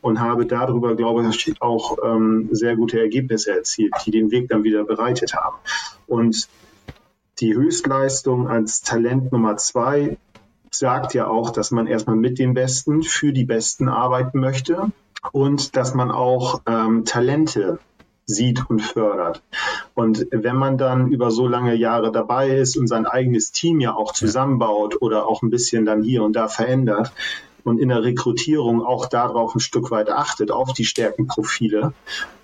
und 0.00 0.18
habe 0.18 0.44
darüber, 0.44 0.96
glaube 0.96 1.28
ich, 1.28 1.54
auch 1.60 1.98
ähm, 2.04 2.48
sehr 2.50 2.74
gute 2.74 2.98
Ergebnisse 2.98 3.56
erzielt, 3.56 3.94
die 4.04 4.10
den 4.10 4.32
Weg 4.32 4.48
dann 4.48 4.64
wieder 4.64 4.84
bereitet 4.84 5.34
haben. 5.34 5.56
Und 6.08 6.48
die 7.38 7.54
Höchstleistung 7.54 8.48
als 8.48 8.82
Talent 8.82 9.30
Nummer 9.30 9.56
zwei 9.56 10.16
sagt 10.72 11.14
ja 11.14 11.28
auch, 11.28 11.50
dass 11.50 11.70
man 11.70 11.86
erstmal 11.86 12.16
mit 12.16 12.40
den 12.40 12.54
Besten 12.54 13.02
für 13.02 13.32
die 13.32 13.44
Besten 13.44 13.88
arbeiten 13.88 14.40
möchte 14.40 14.90
und 15.30 15.76
dass 15.76 15.94
man 15.94 16.10
auch 16.10 16.62
ähm, 16.66 17.04
Talente 17.04 17.78
sieht 18.26 18.68
und 18.68 18.80
fördert. 18.80 19.42
Und 19.94 20.26
wenn 20.30 20.56
man 20.56 20.78
dann 20.78 21.08
über 21.08 21.30
so 21.30 21.46
lange 21.46 21.74
Jahre 21.74 22.12
dabei 22.12 22.50
ist 22.56 22.76
und 22.76 22.86
sein 22.86 23.06
eigenes 23.06 23.52
Team 23.52 23.80
ja 23.80 23.94
auch 23.94 24.12
zusammenbaut 24.12 25.00
oder 25.00 25.26
auch 25.26 25.42
ein 25.42 25.50
bisschen 25.50 25.84
dann 25.84 26.02
hier 26.02 26.22
und 26.22 26.34
da 26.34 26.48
verändert 26.48 27.12
und 27.64 27.78
in 27.78 27.88
der 27.88 28.02
Rekrutierung 28.02 28.84
auch 28.84 29.06
darauf 29.06 29.54
ein 29.54 29.60
Stück 29.60 29.90
weit 29.90 30.10
achtet, 30.10 30.50
auf 30.50 30.72
die 30.72 30.84
Stärkenprofile, 30.84 31.92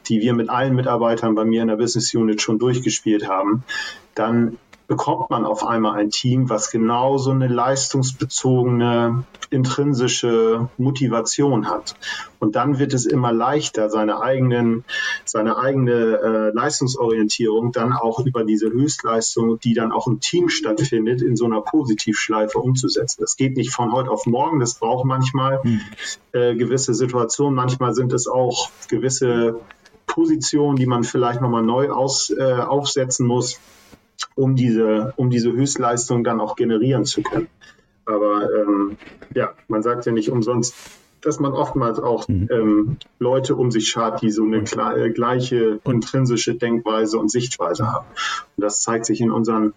die 0.07 0.21
wir 0.21 0.35
mit 0.35 0.49
allen 0.49 0.75
Mitarbeitern 0.75 1.35
bei 1.35 1.45
mir 1.45 1.63
in 1.63 1.69
der 1.69 1.77
Business 1.77 2.15
Unit 2.15 2.41
schon 2.41 2.59
durchgespielt 2.59 3.29
haben, 3.29 3.65
dann 4.15 4.59
bekommt 4.89 5.29
man 5.29 5.45
auf 5.45 5.65
einmal 5.67 5.97
ein 5.97 6.09
Team, 6.09 6.49
was 6.49 6.71
genau 6.71 7.19
so 7.19 7.31
eine 7.31 7.47
leistungsbezogene, 7.47 9.25
intrinsische 9.51 10.71
Motivation 10.79 11.69
hat. 11.69 11.95
Und 12.39 12.57
dann 12.57 12.79
wird 12.79 12.95
es 12.95 13.05
immer 13.05 13.31
leichter, 13.31 13.91
seine 13.91 14.23
eigenen, 14.23 14.85
seine 15.27 15.59
eigene 15.59 15.93
äh, 15.93 16.51
Leistungsorientierung 16.55 17.71
dann 17.73 17.93
auch 17.93 18.21
über 18.21 18.45
diese 18.45 18.71
Höchstleistung, 18.71 19.61
die 19.61 19.75
dann 19.75 19.93
auch 19.93 20.07
im 20.07 20.21
Team 20.21 20.49
stattfindet, 20.49 21.21
in 21.21 21.37
so 21.37 21.45
einer 21.45 21.61
Positivschleife 21.61 22.59
umzusetzen. 22.59 23.21
Das 23.21 23.37
geht 23.37 23.59
nicht 23.59 23.71
von 23.71 23.93
heute 23.93 24.11
auf 24.11 24.25
morgen. 24.25 24.59
Das 24.59 24.79
braucht 24.79 25.05
manchmal 25.05 25.63
hm. 25.63 25.81
äh, 26.33 26.55
gewisse 26.55 26.95
Situationen. 26.95 27.55
Manchmal 27.55 27.95
sind 27.95 28.15
es 28.15 28.27
auch 28.27 28.71
gewisse 28.89 29.61
Positionen, 30.07 30.77
die 30.77 30.87
man 30.87 31.05
vielleicht 31.05 31.43
nochmal 31.43 31.63
neu 31.63 31.91
aus, 31.91 32.31
äh, 32.31 32.55
aufsetzen 32.55 33.27
muss 33.27 33.61
um 34.39 34.55
diese, 34.55 35.13
um 35.17 35.31
diese 35.31 35.53
Höchstleistung 35.53 36.25
dann 36.25 36.41
auch 36.41 36.57
generieren 36.57 37.05
zu 37.05 37.23
können. 37.23 37.49
Aber 38.07 38.49
ähm, 38.55 38.97
ja, 39.35 39.53
man 39.67 39.83
sagt 39.83 40.07
ja 40.07 40.13
nicht 40.13 40.31
umsonst, 40.31 40.75
dass 41.21 41.41
man 41.41 41.53
oftmals 41.53 41.99
auch 41.99 42.29
mhm. 42.29 42.49
ähm, 42.51 42.97
Leute 43.19 43.57
um 43.57 43.71
sich 43.71 43.89
schart, 43.89 44.23
die 44.23 44.31
so 44.31 44.45
eine 44.45 44.59
äh, 44.59 45.11
gleiche 45.11 45.81
intrinsische 45.85 46.55
Denkweise 46.55 47.19
und 47.19 47.31
Sichtweise 47.31 47.93
haben. 47.93 48.07
Und 48.57 48.63
das 48.63 48.81
zeigt 48.81 49.05
sich 49.07 49.21
in 49.21 49.31
unseren 49.31 49.75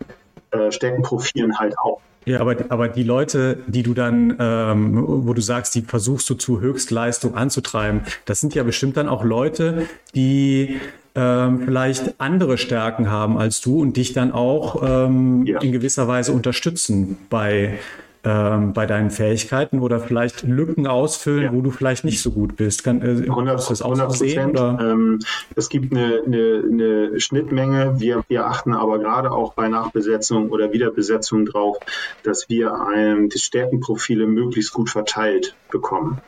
äh, 0.52 0.72
Steckenprofilen 0.72 1.58
halt 1.58 1.78
auch. 1.80 2.00
Ja, 2.26 2.40
aber, 2.40 2.56
aber 2.70 2.88
die 2.88 3.02
Leute, 3.02 3.58
die 3.66 3.82
du 3.82 3.96
dann, 3.96 4.36
ähm, 4.38 5.26
wo 5.26 5.34
du 5.34 5.42
sagst, 5.42 5.74
die 5.74 5.82
versuchst 5.82 6.30
du 6.30 6.36
zu 6.36 6.62
Höchstleistung 6.62 7.34
anzutreiben, 7.34 8.02
das 8.26 8.40
sind 8.40 8.54
ja 8.54 8.62
bestimmt 8.62 8.96
dann 8.96 9.10
auch 9.10 9.24
Leute, 9.24 9.88
die 10.14 10.80
ähm, 11.14 11.64
vielleicht 11.66 12.20
andere 12.20 12.58
Stärken 12.58 13.10
haben 13.12 13.38
als 13.38 13.62
du 13.62 13.82
und 13.82 13.98
dich 13.98 14.14
dann 14.14 14.32
auch 14.32 14.82
ähm, 14.82 15.46
ja. 15.46 15.60
in 15.60 15.72
gewisser 15.72 16.08
Weise 16.08 16.32
unterstützen 16.32 17.18
bei, 17.30 17.80
ähm, 18.24 18.72
bei 18.72 18.86
deinen 18.86 19.12
Fähigkeiten 19.12 19.80
oder 19.80 20.00
vielleicht 20.00 20.44
Lücken 20.44 20.88
ausfüllen, 20.88 21.44
ja. 21.44 21.54
wo 21.54 21.62
du 21.62 21.72
vielleicht 21.72 22.06
nicht 22.06 22.22
so 22.22 22.32
gut 22.32 22.56
bist. 22.56 22.86
Kann, 22.86 23.02
äh, 23.02 23.30
100, 23.30 23.70
das 23.70 23.82
auch 23.82 23.92
100 23.92 24.14
sehen, 24.14 24.56
ähm, 24.58 25.20
es 25.56 25.68
gibt 25.68 25.92
eine, 25.92 26.22
eine, 26.26 26.64
eine 26.72 27.20
Schnittmenge. 27.20 28.00
Wir, 28.00 28.24
wir 28.30 28.46
achten 28.46 28.74
aber 28.74 29.00
gerade 29.00 29.32
auch 29.32 29.54
bei 29.54 29.68
Nachbesetzung 29.68 30.50
oder 30.50 30.72
Wiederbesetzung 30.72 31.46
drauf, 31.46 31.78
dass 32.24 32.48
wir 32.48 32.74
ein, 32.74 33.28
die 33.28 33.40
Stärkenprofile 33.40 34.28
möglichst 34.28 34.72
gut 34.72 34.90
verteilt 34.90 35.56
bekommen. 35.70 36.22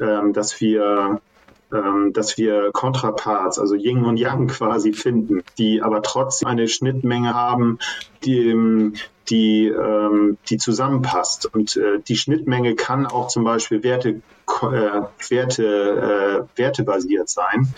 Ähm, 0.00 0.32
dass 0.32 0.62
wir 0.62 1.20
ähm, 1.72 2.12
dass 2.12 2.36
wir 2.38 2.70
Kontraparts, 2.72 3.58
also 3.58 3.74
Yin 3.74 4.04
und 4.04 4.16
Yang 4.16 4.48
quasi 4.48 4.92
finden, 4.92 5.42
die 5.58 5.82
aber 5.82 6.02
trotzdem 6.02 6.48
eine 6.48 6.68
Schnittmenge 6.68 7.34
haben, 7.34 7.78
die, 8.24 8.92
die, 9.28 9.68
ähm, 9.68 10.38
die 10.48 10.56
zusammenpasst. 10.58 11.46
Und 11.52 11.76
äh, 11.76 12.00
die 12.06 12.16
Schnittmenge 12.16 12.74
kann 12.74 13.06
auch 13.06 13.28
zum 13.28 13.44
Beispiel 13.44 13.82
Werte, 13.82 14.20
äh, 14.62 15.02
Werte, 15.28 16.46
äh, 16.56 16.58
wertebasiert 16.58 17.28
sein. 17.28 17.72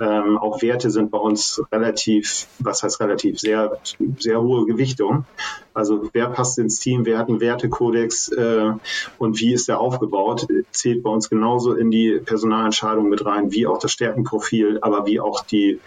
Ähm, 0.00 0.38
auch 0.38 0.62
Werte 0.62 0.90
sind 0.90 1.10
bei 1.10 1.18
uns 1.18 1.62
relativ, 1.70 2.46
was 2.58 2.82
heißt 2.82 3.00
relativ, 3.00 3.38
sehr, 3.38 3.78
sehr 4.18 4.40
hohe 4.40 4.64
Gewichtung. 4.64 5.26
Also 5.74 6.08
wer 6.14 6.28
passt 6.28 6.58
ins 6.58 6.80
Team, 6.80 7.04
wer 7.04 7.18
hat 7.18 7.28
einen 7.28 7.40
Wertekodex 7.40 8.28
äh, 8.32 8.72
und 9.18 9.40
wie 9.40 9.52
ist 9.52 9.68
der 9.68 9.78
aufgebaut, 9.78 10.46
zählt 10.70 11.02
bei 11.02 11.10
uns 11.10 11.28
genauso 11.28 11.74
in 11.74 11.90
die 11.90 12.18
Personalentscheidung 12.24 13.10
mit 13.10 13.26
rein, 13.26 13.52
wie 13.52 13.66
auch 13.66 13.78
das 13.78 13.92
Stärkenprofil, 13.92 14.78
aber 14.80 15.04
wie 15.04 15.20
auch 15.20 15.44
die 15.44 15.80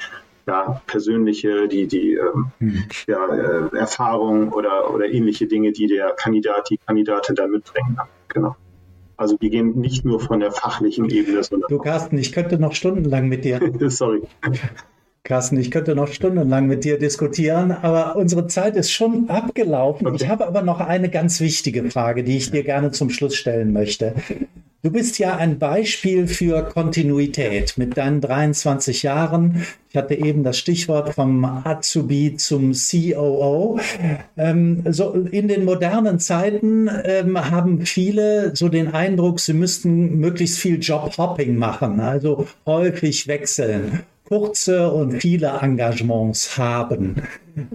ja, 0.45 0.81
persönliche, 0.85 1.67
die, 1.67 1.87
die 1.87 2.13
ähm, 2.13 2.51
hm. 2.59 2.83
ja, 3.07 3.27
äh, 3.27 3.77
Erfahrung 3.77 4.51
oder, 4.51 4.93
oder 4.93 5.05
ähnliche 5.05 5.47
Dinge, 5.47 5.71
die 5.71 5.87
der 5.87 6.11
Kandidat, 6.11 6.69
die 6.69 6.77
Kandidatin 6.77 7.35
da 7.35 7.47
mitbringen. 7.47 7.97
Genau. 8.27 8.55
Also 9.17 9.37
wir 9.39 9.49
gehen 9.49 9.79
nicht 9.79 10.05
nur 10.05 10.19
von 10.19 10.39
der 10.39 10.51
fachlichen 10.51 11.09
Ebene, 11.09 11.43
sondern. 11.43 11.67
Du 11.69 11.77
Carsten, 11.77 12.17
ich 12.17 12.31
könnte 12.31 12.57
noch 12.57 12.73
stundenlang 12.73 13.27
mit 13.27 13.45
dir. 13.45 13.59
Sorry. 13.89 14.21
Carsten, 15.25 15.55
ich 15.55 15.71
könnte 15.71 15.95
noch 15.95 16.09
stundenlang 16.09 16.67
mit 16.67 16.83
dir 16.83 16.99
diskutieren, 16.99 17.71
aber 17.71 18.17
unsere 18.17 18.47
Zeit 18.47 18.75
ist 18.75 18.91
schon 18.91 19.29
abgelaufen. 19.29 20.13
Ich 20.15 20.27
habe 20.27 20.45
aber 20.45 20.63
noch 20.63 20.81
eine 20.81 21.09
ganz 21.09 21.39
wichtige 21.39 21.89
Frage, 21.89 22.25
die 22.25 22.35
ich 22.35 22.51
dir 22.51 22.65
gerne 22.65 22.91
zum 22.91 23.09
Schluss 23.09 23.37
stellen 23.37 23.71
möchte. 23.71 24.15
Du 24.81 24.91
bist 24.91 25.17
ja 25.19 25.37
ein 25.37 25.59
Beispiel 25.59 26.27
für 26.27 26.63
Kontinuität 26.63 27.77
mit 27.77 27.95
deinen 27.95 28.19
23 28.19 29.03
Jahren. 29.03 29.65
Ich 29.89 29.95
hatte 29.95 30.13
eben 30.13 30.43
das 30.43 30.57
Stichwort 30.57 31.13
vom 31.13 31.45
Azubi 31.45 32.35
zum 32.35 32.73
COO. 32.73 33.79
Ähm, 34.35 34.83
so 34.89 35.13
in 35.13 35.47
den 35.47 35.63
modernen 35.63 36.19
Zeiten 36.19 36.89
ähm, 37.05 37.49
haben 37.49 37.85
viele 37.85 38.53
so 38.57 38.67
den 38.67 38.93
Eindruck, 38.93 39.39
sie 39.39 39.53
müssten 39.53 40.19
möglichst 40.19 40.59
viel 40.59 40.81
Jobhopping 40.81 41.55
machen, 41.55 42.01
also 42.01 42.45
häufig 42.65 43.29
wechseln 43.29 44.03
kurze 44.33 44.91
und 44.91 45.21
viele 45.21 45.59
Engagements 45.61 46.57
haben. 46.57 47.21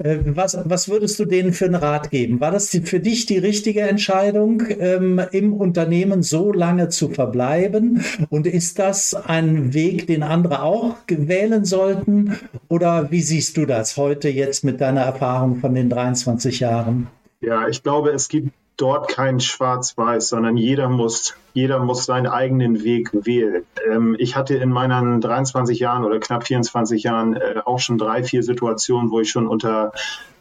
Äh, 0.02 0.18
was, 0.24 0.58
was 0.64 0.88
würdest 0.88 1.20
du 1.20 1.24
denen 1.24 1.52
für 1.52 1.66
einen 1.66 1.76
Rat 1.76 2.10
geben? 2.10 2.40
War 2.40 2.50
das 2.50 2.70
die, 2.70 2.80
für 2.80 2.98
dich 2.98 3.26
die 3.26 3.38
richtige 3.38 3.82
Entscheidung, 3.82 4.64
ähm, 4.80 5.20
im 5.30 5.52
Unternehmen 5.52 6.24
so 6.24 6.52
lange 6.52 6.88
zu 6.88 7.10
verbleiben? 7.10 8.02
Und 8.28 8.48
ist 8.48 8.80
das 8.80 9.14
ein 9.14 9.72
Weg, 9.72 10.08
den 10.08 10.24
andere 10.24 10.62
auch 10.62 10.96
wählen 11.06 11.64
sollten? 11.64 12.36
Oder 12.68 13.12
wie 13.12 13.22
siehst 13.22 13.56
du 13.56 13.64
das 13.64 13.96
heute 13.96 14.28
jetzt 14.28 14.64
mit 14.64 14.80
deiner 14.80 15.02
Erfahrung 15.02 15.60
von 15.60 15.76
den 15.76 15.88
23 15.88 16.58
Jahren? 16.58 17.06
Ja, 17.40 17.68
ich 17.68 17.84
glaube, 17.84 18.10
es 18.10 18.28
gibt 18.28 18.50
dort 18.78 19.08
kein 19.08 19.40
Schwarz-Weiß, 19.40 20.28
sondern 20.28 20.56
jeder 20.56 20.88
muss, 20.88 21.34
jeder 21.52 21.80
muss 21.80 22.06
seinen 22.06 22.28
eigenen 22.28 22.82
Weg 22.84 23.10
wählen. 23.12 23.64
Ähm, 23.86 24.16
ich 24.18 24.36
hatte 24.36 24.56
in 24.56 24.70
meinen 24.70 25.20
23 25.20 25.78
Jahren 25.78 26.04
oder 26.04 26.18
knapp 26.20 26.46
24 26.46 27.02
Jahren 27.02 27.36
äh, 27.36 27.60
auch 27.64 27.80
schon 27.80 27.98
drei, 27.98 28.22
vier 28.22 28.42
Situationen, 28.42 29.10
wo 29.10 29.20
ich 29.20 29.30
schon 29.30 29.46
unter 29.46 29.92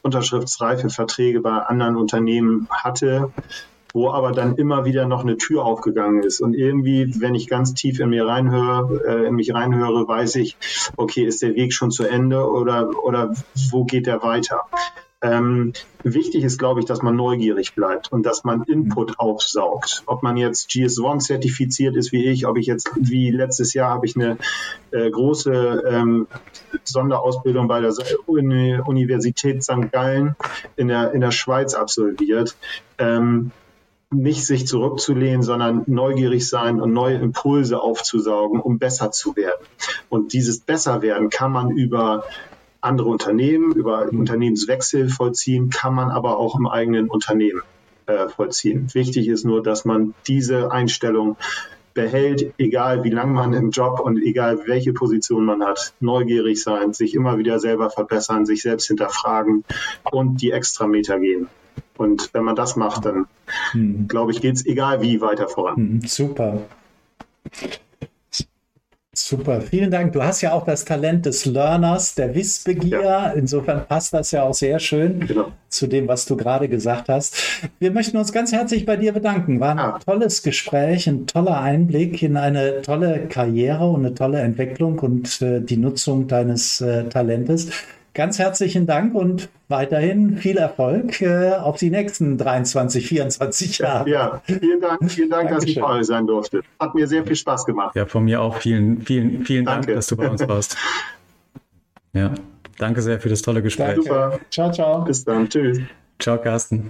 unterschriftsreife 0.04 0.90
Verträge 0.90 1.42
bei 1.42 1.52
anderen 1.52 1.98
Unternehmen 1.98 2.68
hatte, 2.72 3.34
wo 3.92 4.12
aber 4.12 4.32
dann 4.32 4.56
immer 4.56 4.86
wieder 4.86 5.08
noch 5.08 5.24
eine 5.24 5.38
Tür 5.38 5.66
aufgegangen 5.66 6.24
ist. 6.24 6.40
Und 6.40 6.54
irgendwie, 6.54 7.20
wenn 7.20 7.36
ich 7.36 7.48
ganz 7.48 7.74
tief 7.74 8.00
in 8.00 8.10
mir 8.10 8.28
reinhöre, 8.28 9.02
äh, 9.06 9.28
in 9.28 9.36
mich 9.36 9.54
reinhöre, 9.54 10.08
weiß 10.08 10.36
ich, 10.36 10.56
okay, 10.96 11.26
ist 11.26 11.42
der 11.42 11.56
Weg 11.56 11.74
schon 11.74 11.90
zu 11.90 12.06
Ende 12.06 12.48
oder, 12.50 12.92
oder 13.04 13.34
wo 13.72 13.84
geht 13.84 14.06
der 14.06 14.22
weiter? 14.22 14.62
Ähm, 15.20 15.74
wichtig 16.04 16.44
ist, 16.44 16.60
glaube 16.60 16.80
ich, 16.80 16.86
dass 16.86 17.02
man 17.02 17.16
neugierig 17.16 17.74
bleibt 17.74 18.12
und 18.12 18.24
dass 18.24 18.44
man 18.44 18.64
Input 18.64 19.20
aufsaugt. 19.20 20.04
Ob 20.06 20.22
man 20.22 20.38
jetzt 20.38 20.70
GS1 20.70 21.20
zertifiziert 21.22 21.96
ist 21.96 22.12
wie 22.12 22.28
ich, 22.28 22.46
ob 22.46 22.58
ich 22.58 22.68
jetzt 22.68 22.92
wie 22.96 23.32
letztes 23.32 23.74
Jahr 23.74 23.90
habe 23.90 24.06
ich 24.06 24.16
eine 24.16 24.38
äh, 24.92 25.10
große 25.10 25.84
ähm, 25.90 26.28
Sonderausbildung 26.84 27.68
bei 27.68 27.82
der 27.82 27.94
Uni 28.28 28.80
Universität 28.80 29.64
St. 29.64 29.92
Gallen 29.92 30.36
in 30.76 30.88
der, 30.88 31.14
in 31.14 31.22
der 31.22 31.32
Schweiz 31.32 31.74
absolviert. 31.74 32.56
Ähm, 33.00 33.52
nicht 34.10 34.46
sich 34.46 34.68
zurückzulehnen, 34.68 35.42
sondern 35.42 35.84
neugierig 35.88 36.48
sein 36.48 36.80
und 36.80 36.94
neue 36.94 37.18
Impulse 37.18 37.82
aufzusaugen, 37.82 38.62
um 38.62 38.78
besser 38.80 39.12
zu 39.12 39.36
werden. 39.36 39.66
Und 40.10 40.32
dieses 40.32 40.60
Besserwerden 40.60 41.30
kann 41.30 41.52
man 41.52 41.72
über 41.72 42.24
andere 42.82 43.10
Unternehmen, 43.10 43.74
über 43.74 44.08
Unternehmenswechsel 44.12 45.10
vollziehen, 45.10 45.70
kann 45.70 45.94
man 45.94 46.10
aber 46.10 46.38
auch 46.38 46.58
im 46.58 46.68
eigenen 46.68 47.10
Unternehmen 47.10 47.62
äh, 48.06 48.28
vollziehen. 48.30 48.90
Wichtig 48.94 49.28
ist 49.28 49.46
nur, 49.46 49.64
dass 49.64 49.86
man 49.86 50.14
diese 50.28 50.72
Einstellung 50.72 51.38
behält, 51.94 52.54
egal 52.60 53.04
wie 53.04 53.10
lange 53.10 53.34
man 53.34 53.54
im 53.54 53.72
Job 53.72 54.00
und 54.00 54.22
egal 54.22 54.68
welche 54.68 54.94
Position 54.94 55.46
man 55.46 55.64
hat, 55.64 55.94
neugierig 56.00 56.62
sein, 56.62 56.94
sich 56.94 57.16
immer 57.16 57.40
wieder 57.40 57.60
selber 57.60 57.90
verbessern, 57.90 58.46
sich 58.46 58.62
selbst 58.62 58.88
hinterfragen 58.88 59.64
und 60.12 60.42
die 60.42 60.52
Extrameter 60.52 61.20
gehen. 61.20 61.48
Und 61.98 62.30
wenn 62.34 62.44
man 62.44 62.56
das 62.56 62.76
macht, 62.76 63.06
dann 63.06 63.26
hm. 63.72 64.08
glaube 64.08 64.32
ich, 64.32 64.42
geht 64.42 64.56
es 64.56 64.66
egal 64.68 65.02
wie 65.02 65.22
weiter 65.22 65.48
voran. 65.48 65.76
Hm, 65.76 66.02
super. 66.06 66.62
Super, 69.20 69.62
vielen 69.62 69.90
Dank. 69.90 70.14
Du 70.14 70.22
hast 70.22 70.42
ja 70.42 70.54
auch 70.54 70.64
das 70.64 70.86
Talent 70.86 71.26
des 71.26 71.46
Learners, 71.46 72.14
der 72.14 72.36
Wissbegier. 72.36 73.02
Ja. 73.02 73.30
Insofern 73.32 73.88
passt 73.88 74.14
das 74.14 74.30
ja 74.30 74.44
auch 74.44 74.54
sehr 74.54 74.78
schön 74.78 75.26
genau. 75.26 75.52
zu 75.70 75.88
dem, 75.88 76.08
was 76.08 76.26
du 76.26 76.38
gerade 76.38 76.70
gesagt 76.70 77.10
hast. 77.10 77.36
Wir 77.80 77.90
möchten 77.90 78.16
uns 78.18 78.32
ganz 78.32 78.52
herzlich 78.52 78.86
bei 78.86 78.96
dir 78.96 79.14
bedanken. 79.14 79.60
War 79.60 79.72
ein 79.72 79.78
ja. 79.80 80.00
tolles 80.06 80.44
Gespräch, 80.44 81.08
ein 81.08 81.26
toller 81.26 81.60
Einblick 81.60 82.22
in 82.22 82.38
eine 82.38 82.84
tolle 82.84 83.28
Karriere 83.28 83.90
und 83.90 84.06
eine 84.06 84.14
tolle 84.14 84.40
Entwicklung 84.40 85.00
und 85.00 85.42
äh, 85.42 85.62
die 85.62 85.78
Nutzung 85.78 86.28
deines 86.28 86.80
äh, 86.82 87.06
Talentes. 87.06 87.72
Ganz 88.18 88.40
herzlichen 88.40 88.88
Dank 88.88 89.14
und 89.14 89.48
weiterhin 89.68 90.38
viel 90.38 90.58
Erfolg 90.58 91.22
äh, 91.22 91.52
auf 91.52 91.78
die 91.78 91.92
nächsten 91.92 92.40
23, 92.40 93.06
24 93.06 93.78
Jahre. 93.78 94.10
Ja, 94.10 94.42
vielen 94.44 94.82
Dank, 94.82 95.12
vielen 95.12 95.30
Dank, 95.30 95.52
dass 95.52 95.64
ich 95.66 95.80
bei 95.80 96.00
euch 96.00 96.08
sein 96.08 96.26
durfte. 96.26 96.64
Hat 96.80 96.96
mir 96.96 97.08
sehr 97.08 97.24
viel 97.24 97.36
Spaß 97.36 97.66
gemacht. 97.66 97.96
Ja, 97.96 98.08
von 98.08 98.24
mir 98.24 98.42
auch 98.42 98.56
vielen, 98.56 99.04
vielen, 99.04 99.46
vielen 99.46 99.66
Dank, 99.66 99.86
dass 99.86 100.08
du 100.08 100.18
bei 100.18 100.28
uns 100.28 100.48
warst. 100.48 100.78
Ja, 102.14 102.34
danke 102.80 103.04
sehr 103.04 103.20
für 103.20 103.30
das 103.30 103.44
tolle 103.44 103.62
Gespräch. 103.62 103.98
Danke. 103.98 104.02
Super. 104.02 104.40
Ciao, 104.50 104.72
ciao. 104.72 105.04
Bis 105.04 105.24
dann. 105.24 105.48
Tschüss. 105.48 105.80
Ciao, 106.18 106.42
Carsten. 106.42 106.90